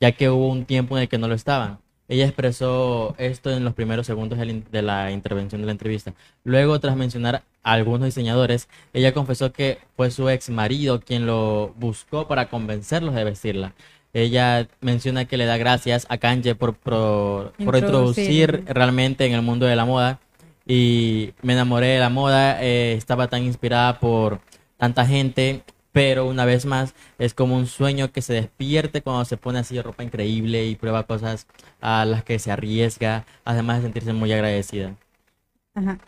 ya 0.00 0.12
que 0.12 0.30
hubo 0.30 0.48
un 0.48 0.64
tiempo 0.64 0.96
en 0.96 1.02
el 1.02 1.08
que 1.08 1.18
no 1.18 1.28
lo 1.28 1.34
estaban. 1.34 1.78
Ella 2.10 2.24
expresó 2.24 3.14
esto 3.18 3.52
en 3.52 3.62
los 3.64 3.72
primeros 3.72 4.04
segundos 4.04 4.36
de 4.36 4.82
la 4.82 5.12
intervención 5.12 5.60
de 5.60 5.66
la 5.66 5.72
entrevista. 5.72 6.12
Luego, 6.42 6.80
tras 6.80 6.96
mencionar 6.96 7.44
a 7.62 7.72
algunos 7.72 8.06
diseñadores, 8.06 8.68
ella 8.92 9.14
confesó 9.14 9.52
que 9.52 9.78
fue 9.96 10.10
su 10.10 10.28
ex 10.28 10.50
marido 10.50 11.00
quien 11.00 11.24
lo 11.24 11.72
buscó 11.78 12.26
para 12.26 12.48
convencerlos 12.48 13.14
de 13.14 13.22
vestirla. 13.22 13.74
Ella 14.12 14.66
menciona 14.80 15.26
que 15.26 15.36
le 15.36 15.46
da 15.46 15.56
gracias 15.56 16.08
a 16.10 16.18
Kanye 16.18 16.56
por, 16.56 16.74
por, 16.74 17.52
introducir 17.60 18.64
realmente 18.66 19.24
en 19.24 19.34
el 19.34 19.42
mundo 19.42 19.66
de 19.66 19.76
la 19.76 19.84
moda 19.84 20.18
y 20.66 21.32
me 21.42 21.52
enamoré 21.52 21.86
de 21.86 22.00
la 22.00 22.10
moda, 22.10 22.60
eh, 22.60 22.94
estaba 22.94 23.28
tan 23.28 23.44
inspirada 23.44 24.00
por 24.00 24.40
tanta 24.78 25.06
gente, 25.06 25.62
pero 25.92 26.26
una 26.26 26.44
vez 26.44 26.66
más 26.66 26.94
es 27.18 27.34
como 27.34 27.56
un 27.56 27.66
sueño 27.66 28.12
que 28.12 28.22
se 28.22 28.34
despierte 28.34 29.02
cuando 29.02 29.24
se 29.24 29.36
pone 29.36 29.58
así 29.60 29.80
ropa 29.80 30.04
increíble 30.04 30.66
y 30.66 30.76
prueba 30.76 31.04
cosas 31.04 31.46
a 31.80 32.04
las 32.04 32.24
que 32.24 32.38
se 32.38 32.52
arriesga, 32.52 33.26
además 33.44 33.78
de 33.78 33.82
sentirse 33.84 34.12
muy 34.12 34.32
agradecida. 34.32 34.94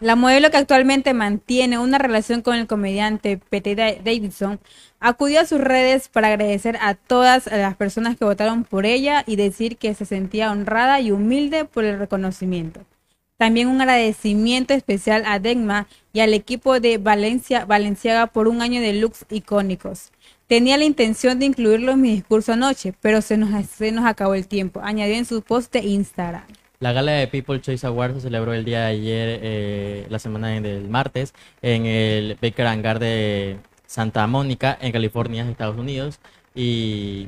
La 0.00 0.16
modelo 0.16 0.50
que 0.50 0.56
actualmente 0.56 1.14
mantiene 1.14 1.78
una 1.78 1.96
relación 1.98 2.42
con 2.42 2.56
el 2.56 2.66
comediante 2.66 3.38
Pete 3.38 3.76
Davidson 3.76 4.58
acudió 4.98 5.40
a 5.40 5.46
sus 5.46 5.60
redes 5.60 6.08
para 6.08 6.28
agradecer 6.28 6.76
a 6.80 6.94
todas 6.94 7.46
las 7.46 7.76
personas 7.76 8.16
que 8.16 8.24
votaron 8.24 8.64
por 8.64 8.86
ella 8.86 9.22
y 9.26 9.36
decir 9.36 9.76
que 9.76 9.94
se 9.94 10.04
sentía 10.04 10.50
honrada 10.50 11.00
y 11.00 11.12
humilde 11.12 11.64
por 11.64 11.84
el 11.84 11.98
reconocimiento. 11.98 12.80
También 13.42 13.66
un 13.66 13.80
agradecimiento 13.80 14.72
especial 14.72 15.24
a 15.26 15.40
Degma 15.40 15.88
y 16.12 16.20
al 16.20 16.32
equipo 16.32 16.78
de 16.78 16.98
Valencia, 16.98 17.64
Valenciaga 17.64 18.28
por 18.28 18.46
un 18.46 18.62
año 18.62 18.80
de 18.80 18.92
looks 18.92 19.26
icónicos. 19.30 20.12
Tenía 20.46 20.78
la 20.78 20.84
intención 20.84 21.40
de 21.40 21.46
incluirlo 21.46 21.90
en 21.90 22.02
mi 22.02 22.10
discurso 22.12 22.52
anoche, 22.52 22.94
pero 23.00 23.20
se 23.20 23.36
nos, 23.36 23.50
nos 23.50 24.04
acabó 24.04 24.34
el 24.34 24.46
tiempo, 24.46 24.80
añadió 24.84 25.16
en 25.16 25.24
su 25.24 25.42
post 25.42 25.72
de 25.72 25.80
Instagram. 25.80 26.44
La 26.78 26.92
gala 26.92 27.10
de 27.10 27.26
People 27.26 27.60
Choice 27.60 27.84
Awards 27.84 28.14
se 28.14 28.20
celebró 28.20 28.54
el 28.54 28.64
día 28.64 28.82
de 28.82 28.86
ayer, 28.86 29.40
eh, 29.42 30.06
la 30.08 30.20
semana 30.20 30.60
del 30.60 30.88
martes, 30.88 31.34
en 31.62 31.86
el 31.86 32.38
Baker 32.40 32.68
Hangar 32.68 33.00
de 33.00 33.56
Santa 33.86 34.24
Mónica, 34.28 34.78
en 34.80 34.92
California, 34.92 35.50
Estados 35.50 35.76
Unidos. 35.76 36.20
Y 36.54 37.26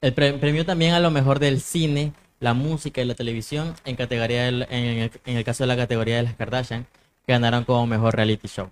el 0.00 0.12
premio 0.12 0.66
también 0.66 0.94
a 0.94 0.98
lo 0.98 1.12
mejor 1.12 1.38
del 1.38 1.60
cine 1.60 2.14
la 2.42 2.54
música 2.54 3.00
y 3.00 3.04
la 3.04 3.14
televisión 3.14 3.74
en, 3.84 3.94
categoría 3.94 4.48
en, 4.48 5.10
el, 5.24 5.44
caso 5.44 5.62
de 5.62 5.68
la 5.68 5.76
categoría 5.76 6.16
de 6.16 6.24
las 6.24 6.34
Kardashian, 6.34 6.86
que 7.24 7.32
ganaron 7.32 7.64
como 7.64 7.86
mejor 7.86 8.16
reality 8.16 8.48
show. 8.48 8.68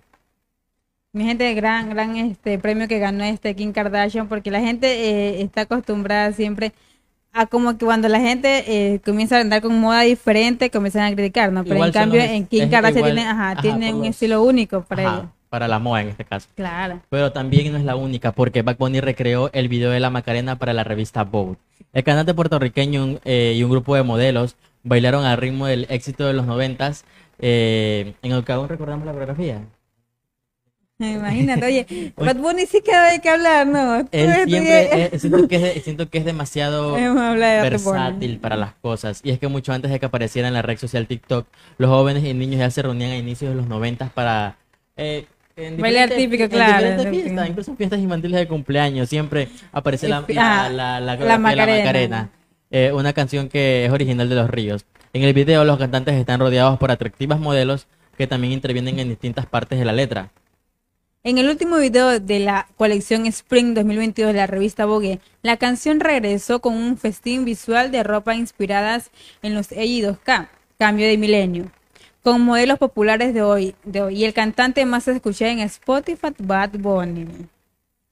Mi 1.13 1.23
gente, 1.23 1.53
gran, 1.53 1.89
gran 1.89 2.17
este 2.17 2.59
premio 2.59 2.87
que 2.89 2.99
ganó 2.99 3.23
este 3.23 3.55
Kim 3.55 3.71
Kardashian, 3.71 4.27
porque 4.27 4.51
la 4.51 4.59
gente 4.59 4.87
eh, 4.87 5.41
está 5.41 5.61
acostumbrada 5.61 6.33
siempre 6.33 6.73
a 7.31 7.45
como 7.45 7.77
que 7.77 7.85
cuando 7.85 8.09
la 8.09 8.19
gente 8.19 8.65
eh, 8.67 8.99
comienza 8.99 9.37
a 9.37 9.41
andar 9.41 9.61
con 9.61 9.79
moda 9.79 10.01
diferente, 10.01 10.69
comienzan 10.69 11.11
a 11.11 11.15
criticar, 11.15 11.53
¿no? 11.53 11.63
Pero 11.63 11.85
en 11.85 11.91
cambio, 11.93 12.21
en 12.21 12.45
Kim 12.45 12.69
Kardashian 12.69 13.05
tiene, 13.05 13.25
ajá, 13.25 13.61
tiene 13.61 13.93
un 13.93 14.03
estilo 14.03 14.43
único 14.43 14.83
para 14.83 15.01
ella 15.01 15.29
para 15.51 15.67
la 15.67 15.79
moda 15.79 16.01
en 16.01 16.07
este 16.07 16.23
caso. 16.23 16.47
Claro. 16.55 17.01
Pero 17.09 17.33
también 17.33 17.73
no 17.73 17.77
es 17.77 17.83
la 17.83 17.97
única, 17.97 18.31
porque 18.31 18.61
Bad 18.61 18.77
Bunny 18.77 19.01
recreó 19.01 19.51
el 19.51 19.67
video 19.67 19.91
de 19.91 19.99
la 19.99 20.09
Macarena 20.09 20.57
para 20.57 20.71
la 20.71 20.85
revista 20.85 21.25
Vogue. 21.25 21.57
El 21.91 22.05
cantante 22.05 22.33
puertorriqueño 22.33 23.19
eh, 23.25 23.53
y 23.57 23.61
un 23.61 23.69
grupo 23.69 23.93
de 23.93 24.03
modelos 24.03 24.55
bailaron 24.83 25.25
al 25.25 25.35
ritmo 25.35 25.67
del 25.67 25.87
éxito 25.89 26.25
de 26.25 26.31
los 26.31 26.45
noventas. 26.45 27.03
Eh, 27.39 28.13
en 28.21 28.31
el 28.31 28.45
que 28.45 28.51
aún 28.53 28.69
recordamos 28.69 29.05
la 29.05 29.11
coreografía. 29.11 29.61
Imagínate, 30.99 31.65
oye, 31.65 32.13
Bad 32.15 32.37
Bunny 32.37 32.65
sí 32.65 32.79
que 32.81 32.93
hay 32.93 33.19
que 33.19 33.27
hablar, 33.27 33.67
¿no? 33.67 34.07
Él 34.09 34.33
siempre, 34.47 35.05
eh, 35.15 35.19
siento, 35.19 35.47
que 35.49 35.55
es, 35.55 35.83
siento 35.83 36.09
que 36.09 36.17
es 36.19 36.23
demasiado 36.23 36.93
versátil 36.93 38.39
para 38.39 38.55
las 38.55 38.73
cosas. 38.75 39.19
Y 39.25 39.31
es 39.31 39.39
que 39.39 39.49
mucho 39.49 39.73
antes 39.73 39.91
de 39.91 39.99
que 39.99 40.05
apareciera 40.05 40.47
en 40.47 40.53
la 40.53 40.61
red 40.61 40.77
social 40.77 41.07
TikTok, 41.07 41.45
los 41.77 41.89
jóvenes 41.89 42.23
y 42.23 42.33
niños 42.33 42.59
ya 42.59 42.71
se 42.71 42.83
reunían 42.83 43.11
a 43.11 43.17
inicios 43.17 43.51
de 43.51 43.57
los 43.57 43.67
noventas 43.67 44.13
para 44.13 44.55
eh, 44.95 45.25
Bailar 45.55 46.09
típico, 46.09 46.47
claro. 46.49 47.09
fiestas, 47.09 47.49
incluso 47.49 47.75
fiestas 47.75 47.99
infantiles 47.99 48.39
de 48.39 48.47
cumpleaños, 48.47 49.09
siempre 49.09 49.49
aparece 49.71 50.07
la, 50.07 50.25
la, 50.27 50.69
la, 50.69 51.15
la, 51.15 51.37
Macarena. 51.37 52.29
Eh, 52.69 52.91
una 52.93 53.13
canción 53.13 53.49
que 53.49 53.85
es 53.85 53.91
original 53.91 54.29
de 54.29 54.35
Los 54.35 54.49
Ríos. 54.49 54.85
En 55.13 55.23
el 55.23 55.33
video 55.33 55.65
los 55.65 55.77
cantantes 55.77 56.15
están 56.15 56.39
rodeados 56.39 56.79
por 56.79 56.89
atractivas 56.89 57.39
modelos 57.39 57.87
que 58.17 58.27
también 58.27 58.53
intervienen 58.53 58.99
en 58.99 59.09
distintas 59.09 59.45
partes 59.45 59.77
de 59.77 59.85
la 59.85 59.91
letra. 59.91 60.31
En 61.23 61.37
el 61.37 61.49
último 61.49 61.77
video 61.77 62.19
de 62.19 62.39
la 62.39 62.67
colección 62.77 63.25
Spring 63.25 63.73
2022 63.73 64.31
de 64.31 64.37
la 64.37 64.47
revista 64.47 64.85
Vogue, 64.85 65.19
la 65.43 65.57
canción 65.57 65.99
regresó 65.99 66.61
con 66.61 66.73
un 66.73 66.97
festín 66.97 67.45
visual 67.45 67.91
de 67.91 68.03
ropa 68.03 68.35
inspiradas 68.35 69.11
en 69.43 69.53
los 69.53 69.69
EI2K, 69.71 70.47
cambio 70.79 71.07
de 71.07 71.17
milenio 71.17 71.71
con 72.23 72.41
modelos 72.41 72.77
populares 72.77 73.33
de 73.33 73.41
hoy, 73.41 73.75
de 73.83 74.01
hoy. 74.01 74.15
Y 74.15 74.25
el 74.25 74.33
cantante 74.33 74.85
más 74.85 75.07
escuchado 75.07 75.51
en 75.51 75.59
Spotify, 75.59 76.33
Bad 76.37 76.71
Bunny. 76.79 77.27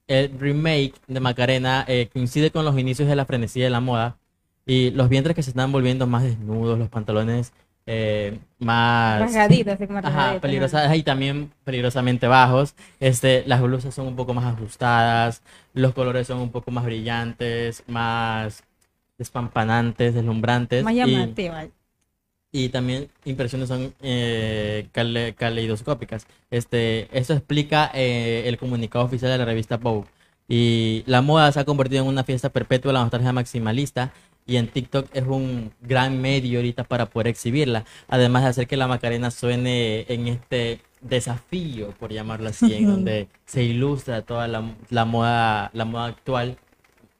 El 0.06 0.38
remake 0.38 0.94
de 1.06 1.20
Macarena 1.20 1.84
eh, 1.86 2.08
coincide 2.12 2.50
con 2.50 2.64
los 2.64 2.76
inicios 2.78 3.08
de 3.08 3.14
la 3.14 3.24
frenesía 3.24 3.64
de 3.64 3.70
la 3.70 3.80
moda 3.80 4.16
y 4.66 4.90
los 4.90 5.08
vientres 5.08 5.36
que 5.36 5.42
se 5.42 5.50
están 5.50 5.70
volviendo 5.70 6.06
más 6.06 6.24
desnudos, 6.24 6.78
los 6.78 6.88
pantalones 6.88 7.52
eh, 7.86 8.38
más 8.58 9.20
rasgaditos, 9.20 9.78
ajá, 10.02 10.38
peligrosas 10.40 10.94
y 10.96 11.02
también 11.02 11.50
peligrosamente 11.64 12.26
bajos. 12.26 12.74
Este, 12.98 13.44
las 13.46 13.60
blusas 13.60 13.94
son 13.94 14.08
un 14.08 14.16
poco 14.16 14.34
más 14.34 14.44
ajustadas, 14.44 15.42
los 15.74 15.94
colores 15.94 16.26
son 16.26 16.38
un 16.38 16.50
poco 16.50 16.72
más 16.72 16.84
brillantes, 16.84 17.84
más 17.86 18.64
despampanantes, 19.16 20.14
deslumbrantes. 20.14 20.84
Más 20.84 20.94
llamativas 20.94 21.68
y 22.52 22.68
también 22.70 23.08
impresiones 23.24 23.68
son 23.68 23.94
eh, 24.02 24.88
caleidoscópicas. 24.92 26.26
Este, 26.50 27.08
eso 27.16 27.32
explica 27.32 27.90
eh, 27.94 28.44
el 28.46 28.58
comunicado 28.58 29.04
oficial 29.04 29.30
de 29.30 29.38
la 29.38 29.44
revista 29.44 29.76
Vogue. 29.76 30.08
Y 30.48 31.04
la 31.06 31.22
moda 31.22 31.52
se 31.52 31.60
ha 31.60 31.64
convertido 31.64 32.02
en 32.02 32.08
una 32.08 32.24
fiesta 32.24 32.48
perpetua 32.50 32.90
de 32.90 32.94
la 32.94 33.02
nostalgia 33.02 33.32
maximalista 33.32 34.12
y 34.46 34.56
en 34.56 34.66
TikTok 34.66 35.08
es 35.12 35.24
un 35.26 35.72
gran 35.80 36.20
medio 36.20 36.58
ahorita 36.58 36.82
para 36.82 37.06
poder 37.06 37.28
exhibirla, 37.28 37.84
además 38.08 38.42
de 38.42 38.48
hacer 38.48 38.66
que 38.66 38.76
la 38.76 38.88
Macarena 38.88 39.30
suene 39.30 40.06
en 40.08 40.26
este 40.26 40.80
desafío, 41.00 41.90
por 41.92 42.12
llamarlo 42.12 42.48
así, 42.48 42.74
en 42.74 42.86
donde 42.90 43.28
se 43.46 43.62
ilustra 43.62 44.22
toda 44.22 44.48
la, 44.48 44.74
la, 44.88 45.04
moda, 45.04 45.70
la 45.72 45.84
moda 45.84 46.06
actual, 46.06 46.58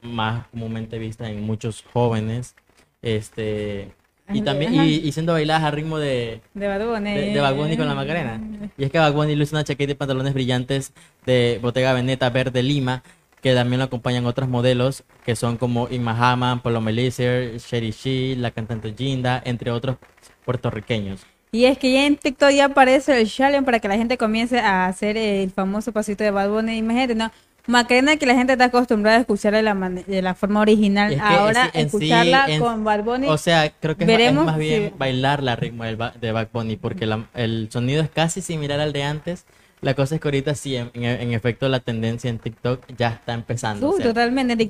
más 0.02 0.48
comúnmente 0.48 0.98
vista 0.98 1.30
en 1.30 1.42
muchos 1.42 1.84
jóvenes. 1.92 2.56
Este, 3.00 3.92
y 4.32 4.42
también 4.42 4.74
y, 4.74 5.12
siendo 5.12 5.32
bailadas 5.32 5.64
a 5.64 5.70
ritmo 5.70 5.98
de 5.98 6.40
de 6.54 6.66
Bad 6.68 6.78
de, 6.78 7.76
con 7.76 7.86
la 7.86 7.94
Macarena. 7.94 8.40
Y 8.76 8.84
es 8.84 8.90
que 8.90 8.98
Bad 8.98 9.12
Bunny 9.12 9.36
luce 9.36 9.54
una 9.54 9.64
chaqueta 9.64 9.92
y 9.92 9.94
pantalones 9.94 10.34
brillantes 10.34 10.92
de 11.26 11.58
Bottega 11.62 11.92
Veneta 11.92 12.30
verde 12.30 12.62
Lima, 12.62 13.02
que 13.40 13.54
también 13.54 13.78
lo 13.78 13.84
acompañan 13.84 14.26
otros 14.26 14.48
modelos 14.48 15.04
que 15.24 15.36
son 15.36 15.56
como 15.56 15.88
Inma 15.90 16.16
Hammond, 16.16 16.62
Polo 16.62 16.80
Melisser, 16.80 17.58
Sherry 17.58 17.90
She, 17.90 18.36
la 18.36 18.50
cantante 18.50 18.94
Ginda, 18.96 19.42
entre 19.44 19.70
otros 19.70 19.96
puertorriqueños. 20.44 21.26
Y 21.52 21.64
es 21.64 21.78
que 21.78 21.92
ya 21.92 22.06
en 22.06 22.16
TikTok 22.16 22.50
ya 22.50 22.66
aparece 22.66 23.20
el 23.20 23.28
challenge 23.28 23.64
para 23.64 23.80
que 23.80 23.88
la 23.88 23.96
gente 23.96 24.16
comience 24.16 24.60
a 24.60 24.86
hacer 24.86 25.16
el 25.16 25.50
famoso 25.50 25.90
pasito 25.90 26.22
de 26.22 26.30
Bad 26.30 26.48
Bunny. 26.48 26.76
Imagínate, 26.76 27.16
¿no? 27.16 27.32
Macarena 27.70 28.16
que 28.16 28.26
la 28.26 28.34
gente 28.34 28.52
está 28.52 28.66
acostumbrada 28.66 29.18
a 29.18 29.20
escucharla 29.20 29.58
de 29.58 29.62
la, 29.62 29.74
de 29.74 30.22
la 30.22 30.34
forma 30.34 30.60
original. 30.60 31.18
Ahora 31.20 31.70
escucharla 31.72 32.46
con 32.58 32.84
Bad 32.84 33.04
Bunny. 33.04 33.26
O 33.28 33.38
sea, 33.38 33.70
creo 33.80 33.96
que 33.96 34.04
es, 34.04 34.34
más 34.34 34.58
bien 34.58 34.92
bailar 34.98 35.42
la 35.42 35.56
ritmo 35.56 35.84
de 35.84 36.32
Bad 36.32 36.48
Bunny 36.52 36.76
porque 36.76 37.08
el 37.34 37.68
sonido 37.70 38.02
es 38.02 38.10
casi 38.10 38.42
similar 38.42 38.80
al 38.80 38.92
de 38.92 39.04
antes 39.04 39.44
la 39.82 39.94
cosa 39.94 40.14
es 40.14 40.20
que 40.20 40.28
ahorita 40.28 40.54
sí, 40.54 40.76
en, 40.76 41.32
efecto, 41.32 41.68
la 41.68 41.80
tendencia 41.80 42.28
en 42.28 42.38
TikTok 42.38 42.82
ya 42.96 43.08
está 43.08 43.32
empezando. 43.32 43.94
totalmente. 43.98 44.68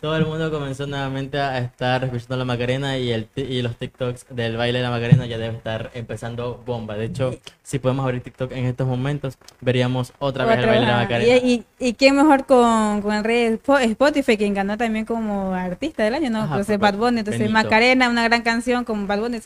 Todo, 0.00 0.16
el 0.16 0.26
mundo 0.26 0.50
comenzó 0.50 0.86
nuevamente 0.86 1.38
a 1.38 1.58
estar 1.58 2.02
escuchando 2.04 2.36
la 2.36 2.44
Macarena 2.44 2.98
y, 2.98 3.10
el, 3.12 3.28
y 3.36 3.62
los 3.62 3.76
TikToks 3.76 4.26
del 4.30 4.56
baile 4.56 4.78
de 4.78 4.84
la 4.84 4.90
Macarena 4.90 5.26
ya 5.26 5.38
debe 5.38 5.56
estar 5.56 5.90
empezando 5.94 6.60
bomba. 6.66 6.96
De 6.96 7.06
hecho, 7.06 7.36
si 7.62 7.78
podemos 7.78 8.04
abrir 8.04 8.22
TikTok 8.22 8.50
en 8.52 8.66
estos 8.66 8.86
momentos, 8.86 9.38
veríamos 9.60 10.12
otra, 10.18 10.44
vez 10.44 10.58
el 10.58 10.66
baile 10.66 10.80
de 10.80 10.92
la 10.92 10.96
Macarena. 10.98 11.36
Y, 11.36 11.64
y, 11.78 11.92
qué 11.92 12.12
mejor 12.12 12.44
con, 12.44 13.00
con 13.02 13.14
el 13.14 13.22
rey 13.22 13.60
Spotify, 13.82 14.36
quien 14.36 14.54
ganó 14.54 14.76
también 14.76 15.04
como 15.04 15.54
artista 15.54 16.02
del 16.02 16.14
año, 16.14 16.30
¿no? 16.30 16.44
entonces, 16.44 16.78
Bad 16.78 16.96
Bunny. 16.96 17.20
Entonces, 17.20 17.48
Macarena, 17.48 18.08
una 18.08 18.24
gran 18.24 18.42
canción 18.42 18.84
como 18.84 19.06
Bad 19.06 19.20
Bunny 19.20 19.38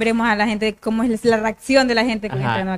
veremos 0.00 0.26
a 0.26 0.34
la 0.34 0.48
gente 0.48 0.74
cómo 0.74 1.04
es 1.04 1.24
la 1.24 1.36
reacción 1.36 1.86
de 1.86 1.94
la 1.94 2.04
gente 2.04 2.28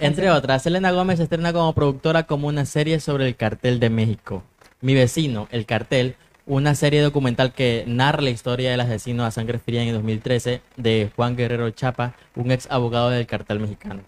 Entre 0.01 0.31
otras, 0.31 0.63
Selena 0.63 0.91
Gómez 0.91 1.21
estrena 1.21 1.53
como 1.53 1.73
productora 1.73 2.25
como 2.25 2.49
una 2.49 2.67
serie 2.67 3.01
sobre 3.01 3.27
el 3.29 3.37
cartel 3.37 3.81
de 3.81 3.89
México. 3.89 4.43
Mi 4.83 4.95
vecino, 4.95 5.49
El 5.53 5.65
Cartel, 5.65 6.17
una 6.45 6.75
serie 6.75 7.01
documental 7.01 7.53
que 7.53 7.85
narra 7.87 8.21
la 8.21 8.31
historia 8.31 8.73
del 8.73 8.81
asesino 8.81 9.25
a 9.25 9.31
sangre 9.31 9.61
fría 9.61 9.85
en 9.85 9.95
2013 9.95 10.61
de 10.77 11.11
Juan 11.15 11.37
Guerrero 11.37 11.71
Chapa, 11.71 12.15
un 12.35 12.51
ex 12.51 12.67
abogado 12.69 13.11
del 13.11 13.27
cartel 13.27 13.61
mexicano. 13.61 14.03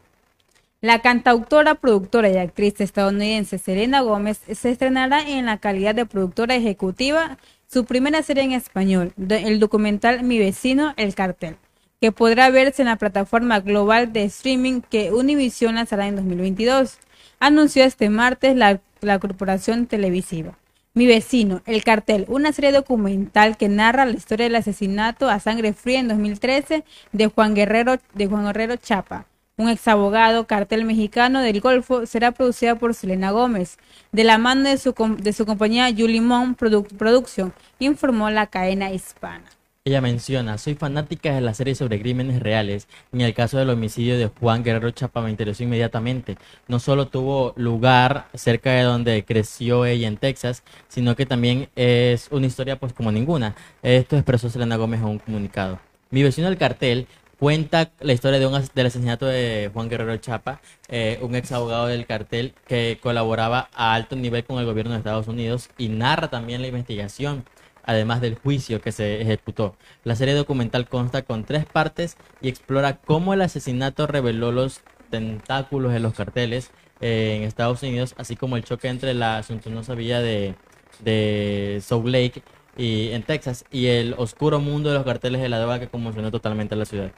La 0.81 0.99
cantautora, 0.99 1.77
productora 1.77 2.29
y 2.29 2.37
actriz 2.37 2.81
estadounidense 2.81 3.59
Selena 3.59 4.03
Gómez 4.03 4.41
se 4.53 4.71
estrenará 4.71 5.27
en 5.27 5.47
la 5.47 5.59
calidad 5.59 5.95
de 5.95 6.05
productora 6.05 6.57
ejecutiva 6.57 7.39
su 7.67 7.85
primera 7.85 8.23
serie 8.23 8.43
en 8.43 8.53
español, 8.53 9.13
el 9.17 9.61
documental 9.61 10.25
Mi 10.25 10.39
vecino, 10.39 10.93
El 10.97 11.15
cartel, 11.15 11.57
que 12.05 12.13
podrá 12.13 12.51
verse 12.51 12.83
en 12.83 12.89
la 12.89 12.97
plataforma 12.97 13.61
global 13.61 14.13
de 14.13 14.25
streaming 14.25 14.83
que 14.83 15.11
Univision 15.11 15.77
lanzará 15.77 16.07
en 16.07 16.17
2022, 16.17 16.99
anunció 17.41 17.83
este 17.83 18.11
martes 18.11 18.55
la, 18.55 18.79
corporación 19.21 19.87
televisiva. 19.87 20.59
Mi 20.93 21.07
vecino, 21.07 21.63
El 21.65 21.83
cartel, 21.83 22.27
una 22.29 22.53
serie 22.53 22.73
documental 22.73 23.57
que 23.57 23.71
narra 23.71 24.05
la 24.05 24.13
historia 24.13 24.45
del 24.45 24.57
asesinato 24.57 25.31
a 25.31 25.41
sangre 25.41 25.73
fría 25.73 25.99
en 25.99 26.09
2013 26.09 26.85
de 27.13 27.27
Juan 27.29 27.55
Guerrero, 27.55 27.97
de 28.13 28.27
Juan 28.27 28.45
Guerrero 28.45 28.77
Chapa 28.77 29.25
un 29.57 29.71
exabogado 29.71 30.47
cartel 30.47 30.85
mexicano 30.85 31.41
del 31.41 31.61
Golfo, 31.61 32.05
será 32.05 32.33
producida 32.33 32.75
por 32.75 32.93
Selena 32.93 33.31
Gómez, 33.31 33.79
de 34.13 34.25
la 34.25 34.37
mano 34.37 34.69
de 34.69 34.77
su, 34.77 34.93
de 35.21 35.33
su 35.33 35.47
compañía 35.47 35.95
Julimon 35.97 36.55
Production, 36.55 37.55
informó 37.79 38.29
la 38.29 38.49
cadena 38.49 38.93
hispana. 38.93 39.45
Ella 39.87 40.01
menciona, 40.01 40.57
soy 40.57 40.77
fanática 40.77 41.35
de 41.35 41.43
la 41.43 41.53
serie 41.53 41.75
sobre 41.75 42.01
crímenes 42.01 42.41
reales. 42.41 42.89
En 43.13 43.21
el 43.21 43.35
caso 43.35 43.59
del 43.59 43.69
homicidio 43.69 44.17
de 44.17 44.29
Juan 44.29 44.65
Guerrero 44.65 44.91
Chapa 44.93 45.21
me 45.21 45.29
interesó 45.29 45.63
inmediatamente. 45.63 46.39
No 46.69 46.79
solo 46.79 47.09
tuvo 47.09 47.53
lugar 47.57 48.29
cerca 48.33 48.71
de 48.71 48.83
donde 48.85 49.27
creció 49.27 49.85
ella 49.85 50.09
en 50.09 50.17
Texas, 50.17 50.63
sino 50.89 51.15
que 51.17 51.27
también 51.27 51.69
es 51.77 52.29
una 52.31 52.47
historia 52.47 52.81
pues 52.81 52.95
como 52.95 53.13
ninguna. 53.13 53.57
Esto 53.83 54.17
expresó 54.17 54.49
Selena 54.49 54.77
Gómez 54.77 55.01
en 55.01 55.07
un 55.07 55.19
comunicado. 55.19 55.79
Mi 56.09 56.23
vecino 56.23 56.49
del 56.49 56.57
cartel 56.57 57.07
cuenta 57.39 57.91
la 58.01 58.15
historia 58.15 58.39
de 58.39 58.47
un, 58.47 58.59
del 58.75 58.87
asesinato 58.87 59.27
de 59.27 59.71
Juan 59.75 59.91
Guerrero 59.91 60.17
Chapa, 60.17 60.63
eh, 60.89 61.19
un 61.21 61.35
ex 61.35 61.53
abogado 61.53 61.89
del 61.89 62.07
cartel 62.07 62.55
que 62.67 62.99
colaboraba 63.03 63.69
a 63.75 63.93
alto 63.93 64.17
nivel 64.17 64.45
con 64.45 64.59
el 64.59 64.65
gobierno 64.65 64.93
de 64.93 64.99
Estados 64.99 65.29
Unidos 65.29 65.69
y 65.77 65.89
narra 65.89 66.31
también 66.31 66.63
la 66.63 66.69
investigación, 66.69 67.45
además 67.87 68.21
del 68.21 68.37
juicio 68.37 68.81
que 68.81 68.93
se 68.93 69.21
ejecutó. 69.21 69.77
La 70.05 70.17
serie 70.17 70.35
documental 70.35 70.89
consta 70.89 71.23
con 71.23 71.45
tres 71.45 71.67
partes 71.67 72.17
y 72.41 72.49
explora 72.49 72.97
cómo 72.97 73.35
el 73.35 73.43
asesinato 73.43 74.07
reveló 74.07 74.53
los 74.53 74.83
tentáculos 75.11 75.93
de 75.93 76.01
los 76.01 76.15
carteles 76.15 76.71
eh, 77.01 77.37
en 77.37 77.43
Estados 77.43 77.83
Unidos, 77.83 78.15
así 78.19 78.37
como 78.37 78.57
el 78.57 78.65
choque 78.65 78.89
entre 78.89 79.15
la 79.15 79.43
suntuosa 79.43 79.95
villa 79.95 80.21
de, 80.21 80.55
de 81.01 81.81
Salt 81.83 82.07
Lake 82.07 82.43
y 82.77 83.11
en 83.11 83.23
Texas 83.23 83.65
y 83.71 83.87
el 83.87 84.15
oscuro 84.19 84.61
mundo 84.61 84.89
de 84.91 84.97
los 84.97 85.05
carteles 85.05 85.41
de 85.41 85.49
la 85.49 85.59
droga 85.59 85.79
que 85.79 85.89
conmocionó 85.89 86.31
totalmente 86.31 86.77
la 86.77 86.85
ciudad. 86.85 87.13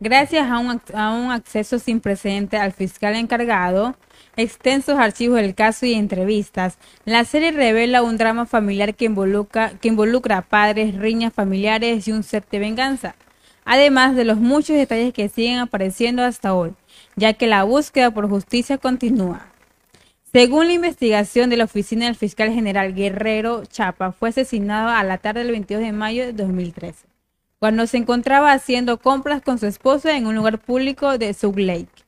Gracias 0.00 0.48
a 0.48 0.58
un, 0.58 0.80
a 0.94 1.10
un 1.10 1.32
acceso 1.32 1.78
sin 1.78 2.00
precedente 2.00 2.56
al 2.56 2.72
fiscal 2.72 3.16
encargado, 3.16 3.96
extensos 4.38 4.98
archivos 4.98 5.40
del 5.40 5.54
caso 5.54 5.84
y 5.84 5.94
entrevistas, 5.94 6.78
la 7.04 7.24
serie 7.24 7.50
revela 7.50 8.02
un 8.02 8.16
drama 8.16 8.46
familiar 8.46 8.94
que 8.94 9.04
involucra, 9.04 10.38
a 10.38 10.42
padres, 10.42 10.96
riñas 10.96 11.34
familiares 11.34 12.06
y 12.06 12.12
un 12.12 12.22
set 12.22 12.48
de 12.48 12.60
venganza, 12.60 13.16
además 13.64 14.14
de 14.14 14.24
los 14.24 14.38
muchos 14.38 14.76
detalles 14.76 15.12
que 15.12 15.28
siguen 15.28 15.58
apareciendo 15.58 16.22
hasta 16.22 16.54
hoy, 16.54 16.72
ya 17.16 17.32
que 17.32 17.48
la 17.48 17.64
búsqueda 17.64 18.12
por 18.12 18.28
justicia 18.28 18.78
continúa. 18.78 19.48
Según 20.32 20.68
la 20.68 20.74
investigación 20.74 21.50
de 21.50 21.56
la 21.56 21.64
oficina 21.64 22.06
del 22.06 22.14
fiscal 22.14 22.52
general 22.52 22.94
Guerrero 22.94 23.64
Chapa, 23.66 24.12
fue 24.12 24.28
asesinado 24.28 24.90
a 24.90 25.02
la 25.02 25.18
tarde 25.18 25.40
del 25.40 25.52
22 25.52 25.82
de 25.82 25.92
mayo 25.92 26.24
de 26.24 26.32
2013 26.32 27.08
cuando 27.58 27.88
se 27.88 27.96
encontraba 27.96 28.52
haciendo 28.52 28.98
compras 28.98 29.42
con 29.42 29.58
su 29.58 29.66
esposa 29.66 30.16
en 30.16 30.28
un 30.28 30.36
lugar 30.36 30.60
público 30.60 31.18
de 31.18 31.34
Sug 31.34 31.58
Lake. 31.58 32.07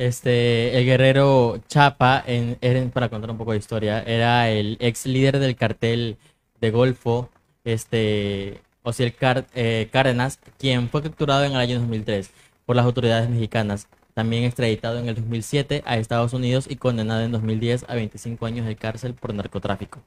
Este, 0.00 0.78
el 0.78 0.86
guerrero 0.86 1.60
Chapa, 1.68 2.24
en, 2.26 2.56
para 2.90 3.10
contar 3.10 3.30
un 3.30 3.36
poco 3.36 3.52
de 3.52 3.58
historia, 3.58 4.00
era 4.00 4.48
el 4.48 4.78
ex 4.80 5.04
líder 5.04 5.38
del 5.38 5.56
cartel 5.56 6.16
de 6.58 6.70
Golfo, 6.70 7.28
este, 7.64 8.62
Osiel 8.82 9.14
Car 9.14 9.46
eh, 9.54 9.90
Cárdenas, 9.92 10.38
quien 10.58 10.88
fue 10.88 11.02
capturado 11.02 11.44
en 11.44 11.52
el 11.52 11.58
año 11.58 11.78
2003 11.80 12.30
por 12.64 12.76
las 12.76 12.86
autoridades 12.86 13.28
mexicanas. 13.28 13.88
También 14.14 14.44
extraditado 14.44 14.98
en 14.98 15.06
el 15.10 15.16
2007 15.16 15.82
a 15.84 15.98
Estados 15.98 16.32
Unidos 16.32 16.66
y 16.70 16.76
condenado 16.76 17.20
en 17.20 17.32
2010 17.32 17.84
a 17.86 17.94
25 17.94 18.46
años 18.46 18.64
de 18.64 18.76
cárcel 18.76 19.12
por 19.12 19.34
narcotráfico. 19.34 20.00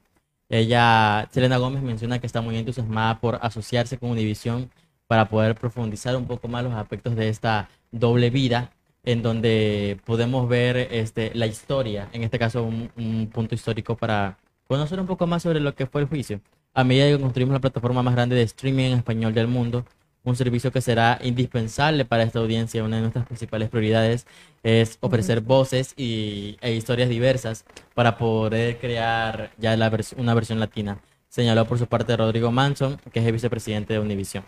Ella, 0.48 1.28
Selena 1.30 1.58
Gómez, 1.58 1.84
menciona 1.84 2.18
que 2.18 2.26
está 2.26 2.40
muy 2.40 2.56
entusiasmada 2.56 3.20
por 3.20 3.38
asociarse 3.40 3.96
con 3.96 4.10
Univision 4.10 4.72
para 5.06 5.28
poder 5.28 5.54
profundizar 5.54 6.16
un 6.16 6.26
poco 6.26 6.48
más 6.48 6.64
los 6.64 6.74
aspectos 6.74 7.14
de 7.14 7.28
esta 7.28 7.68
doble 7.92 8.30
vida, 8.30 8.72
en 9.04 9.22
donde 9.22 9.98
podemos 10.04 10.48
ver 10.48 10.76
este, 10.90 11.32
la 11.34 11.46
historia, 11.46 12.08
en 12.12 12.22
este 12.22 12.38
caso 12.38 12.62
un, 12.64 12.90
un 12.96 13.28
punto 13.32 13.54
histórico 13.54 13.96
para 13.96 14.38
conocer 14.66 14.98
un 15.00 15.06
poco 15.06 15.26
más 15.26 15.42
sobre 15.42 15.60
lo 15.60 15.74
que 15.74 15.86
fue 15.86 16.02
el 16.02 16.08
juicio. 16.08 16.40
A 16.72 16.84
medida 16.84 17.06
que 17.06 17.20
construimos 17.20 17.52
la 17.52 17.60
plataforma 17.60 18.02
más 18.02 18.14
grande 18.14 18.36
de 18.36 18.42
streaming 18.42 18.84
en 18.84 18.98
español 18.98 19.34
del 19.34 19.46
mundo, 19.46 19.84
un 20.24 20.36
servicio 20.36 20.72
que 20.72 20.80
será 20.80 21.18
indispensable 21.22 22.04
para 22.04 22.24
esta 22.24 22.38
audiencia. 22.38 22.82
Una 22.82 22.96
de 22.96 23.02
nuestras 23.02 23.26
principales 23.26 23.68
prioridades 23.68 24.26
es 24.62 24.98
ofrecer 25.00 25.42
voces 25.42 25.94
y, 25.96 26.56
e 26.60 26.72
historias 26.72 27.08
diversas 27.08 27.64
para 27.94 28.16
poder 28.16 28.78
crear 28.78 29.52
ya 29.58 29.76
la 29.76 29.92
una 30.16 30.34
versión 30.34 30.58
latina, 30.58 30.98
señaló 31.28 31.66
por 31.66 31.78
su 31.78 31.86
parte 31.86 32.16
Rodrigo 32.16 32.50
Manson, 32.50 32.98
que 33.12 33.20
es 33.20 33.26
el 33.26 33.32
vicepresidente 33.32 33.92
de 33.92 34.00
Univision. 34.00 34.44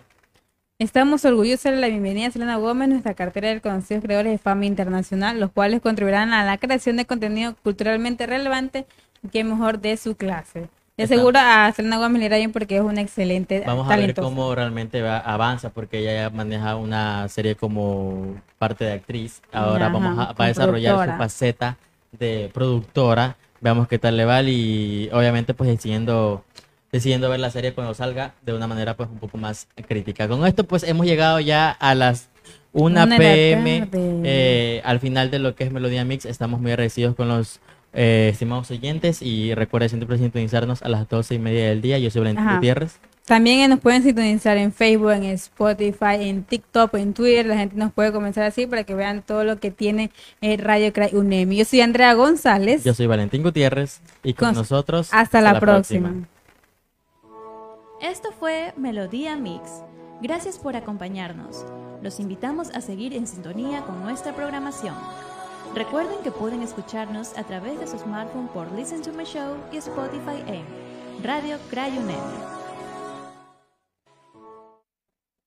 Estamos 0.79 1.25
orgullosos 1.25 1.73
de 1.73 1.79
la 1.79 1.89
bienvenida 1.89 2.27
a 2.27 2.31
Selena 2.31 2.57
Gómez, 2.57 2.91
nuestra 2.91 3.15
cartera 3.15 3.49
de 3.49 3.63
conocidos 3.63 4.05
creadores 4.05 4.33
de 4.33 4.37
fama 4.37 4.67
internacional, 4.67 5.41
los 5.41 5.51
cuales 5.51 5.81
contribuirán 5.81 6.35
a 6.35 6.45
la 6.45 6.59
creación 6.59 6.99
de 6.99 7.07
contenido 7.07 7.57
culturalmente 7.63 8.27
relevante 8.27 8.85
y 9.23 9.29
que 9.29 9.43
mejor 9.43 9.81
de 9.81 9.97
su 9.97 10.17
clase. 10.17 10.69
De 10.99 11.07
seguro 11.07 11.39
a 11.41 11.73
Selena 11.73 11.97
Gómez 11.97 12.21
le 12.21 12.27
irá 12.27 12.37
bien 12.37 12.53
porque 12.53 12.77
es 12.77 12.83
una 12.83 13.01
excelente 13.01 13.63
Vamos 13.67 13.91
a 13.91 13.97
ver 13.97 14.15
cómo 14.15 14.55
realmente 14.55 15.01
avanza, 15.09 15.71
porque 15.71 16.01
ella 16.01 16.15
ya 16.15 16.31
maneja 16.31 16.77
una 16.77 17.27
serie 17.31 17.55
como 17.55 18.35
parte 18.59 18.85
de 18.85 18.93
actriz. 18.93 19.41
Ahora 19.53 19.89
vamos 19.89 20.19
a, 20.19 20.35
a 20.37 20.47
desarrollar 20.47 21.11
su 21.11 21.17
faceta 21.17 21.79
de 22.13 22.51
productora. 22.53 23.37
Veamos 23.63 23.89
qué 23.89 23.99
tal 23.99 24.19
le 24.19 24.27
va 24.27 24.43
y 24.43 25.09
obviamente 25.11 25.55
pues 25.55 25.71
decidiendo, 25.71 26.45
decidiendo 26.97 27.29
ver 27.31 27.41
la 27.41 27.51
serie 27.51 27.73
cuando 27.73 27.95
salga 27.95 28.35
de 28.43 28.55
una 28.55 28.67
manera 28.67 28.97
pues 28.97 29.09
un 29.09 29.19
poco 29.19 29.39
más 29.39 29.69
crítica. 29.89 30.29
Con 30.29 30.47
esto 30.47 30.65
pues 30.65 30.83
hemos 30.83 31.07
llegado 31.07 31.41
ya 31.41 31.71
a 31.71 31.95
las 31.95 32.29
1 32.73 33.07
pm 33.17 33.89
eh, 33.93 34.83
al 34.85 35.01
final 35.01 35.31
de 35.31 35.39
lo 35.39 35.55
que 35.55 35.65
es 35.65 35.73
Melodía 35.73 36.05
Mix. 36.05 36.27
Estamos 36.27 36.61
muy 36.61 36.73
agradecidos 36.73 37.15
con 37.15 37.29
los 37.29 37.61
eh, 37.99 38.29
estimados 38.31 38.71
oyentes, 38.71 39.23
y 39.23 39.55
recuerden 39.55 39.89
siempre 39.89 40.19
sintonizarnos 40.19 40.83
a 40.83 40.89
las 40.91 41.09
12 41.09 41.37
y 41.37 41.39
media 41.39 41.69
del 41.69 41.81
día. 41.81 41.99
Yo 41.99 42.11
soy 42.11 42.21
Valentín 42.21 42.47
Gutiérrez. 42.55 42.99
También 43.25 43.71
nos 43.71 43.81
pueden 43.81 44.03
sintonizar 44.03 44.59
en 44.59 44.71
Facebook, 44.71 45.13
en 45.13 45.25
Spotify, 45.25 46.17
en 46.21 46.45
TikTok, 46.45 46.95
en 46.95 47.15
Twitter. 47.15 47.47
La 47.47 47.57
gente 47.57 47.75
nos 47.75 47.93
puede 47.93 48.13
comenzar 48.13 48.45
así 48.45 48.67
para 48.67 48.85
que 48.85 48.95
vean 48.95 49.23
todo 49.23 49.45
lo 49.45 49.59
que 49.59 49.71
tiene 49.71 50.11
el 50.43 50.59
Radio 50.59 50.93
Cray 50.93 51.15
UNEMI. 51.15 51.57
Yo 51.57 51.65
soy 51.65 51.81
Andrea 51.81 52.13
González. 52.13 52.85
Yo 52.85 52.93
soy 52.93 53.07
Valentín 53.07 53.43
Gutiérrez. 53.43 54.01
Y 54.23 54.35
con, 54.35 54.55
nosotros. 54.55 55.09
Hasta, 55.11 55.41
la, 55.41 55.59
próxima. 55.59 56.29
Esto 58.01 58.31
fue 58.31 58.75
Melodía 58.77 59.37
Mix. 59.37 59.83
Gracias 60.21 60.59
por 60.59 60.77
acompañarnos. 60.77 61.65
Los 62.03 62.21
invitamos 62.21 62.69
a 62.75 62.83
seguir 62.83 63.15
en 63.15 63.27
sintonía 63.27 63.87
con 63.87 64.03
nuestra 64.03 64.35
programación. 64.35 64.95
Recuerden 65.75 66.19
que 66.23 66.31
pueden 66.31 66.61
escucharnos 66.61 67.37
a 67.39 67.45
través 67.45 67.81
de 67.81 67.87
su 67.87 67.99
smartphone 67.99 68.49
por 68.49 68.71
Listen 68.73 69.01
to 69.01 69.13
My 69.13 69.25
Show 69.25 69.57
y 69.73 69.79
Spotify 69.79 70.45
en 70.47 70.65
Radio 71.25 71.57
Crayunet. 71.71 72.66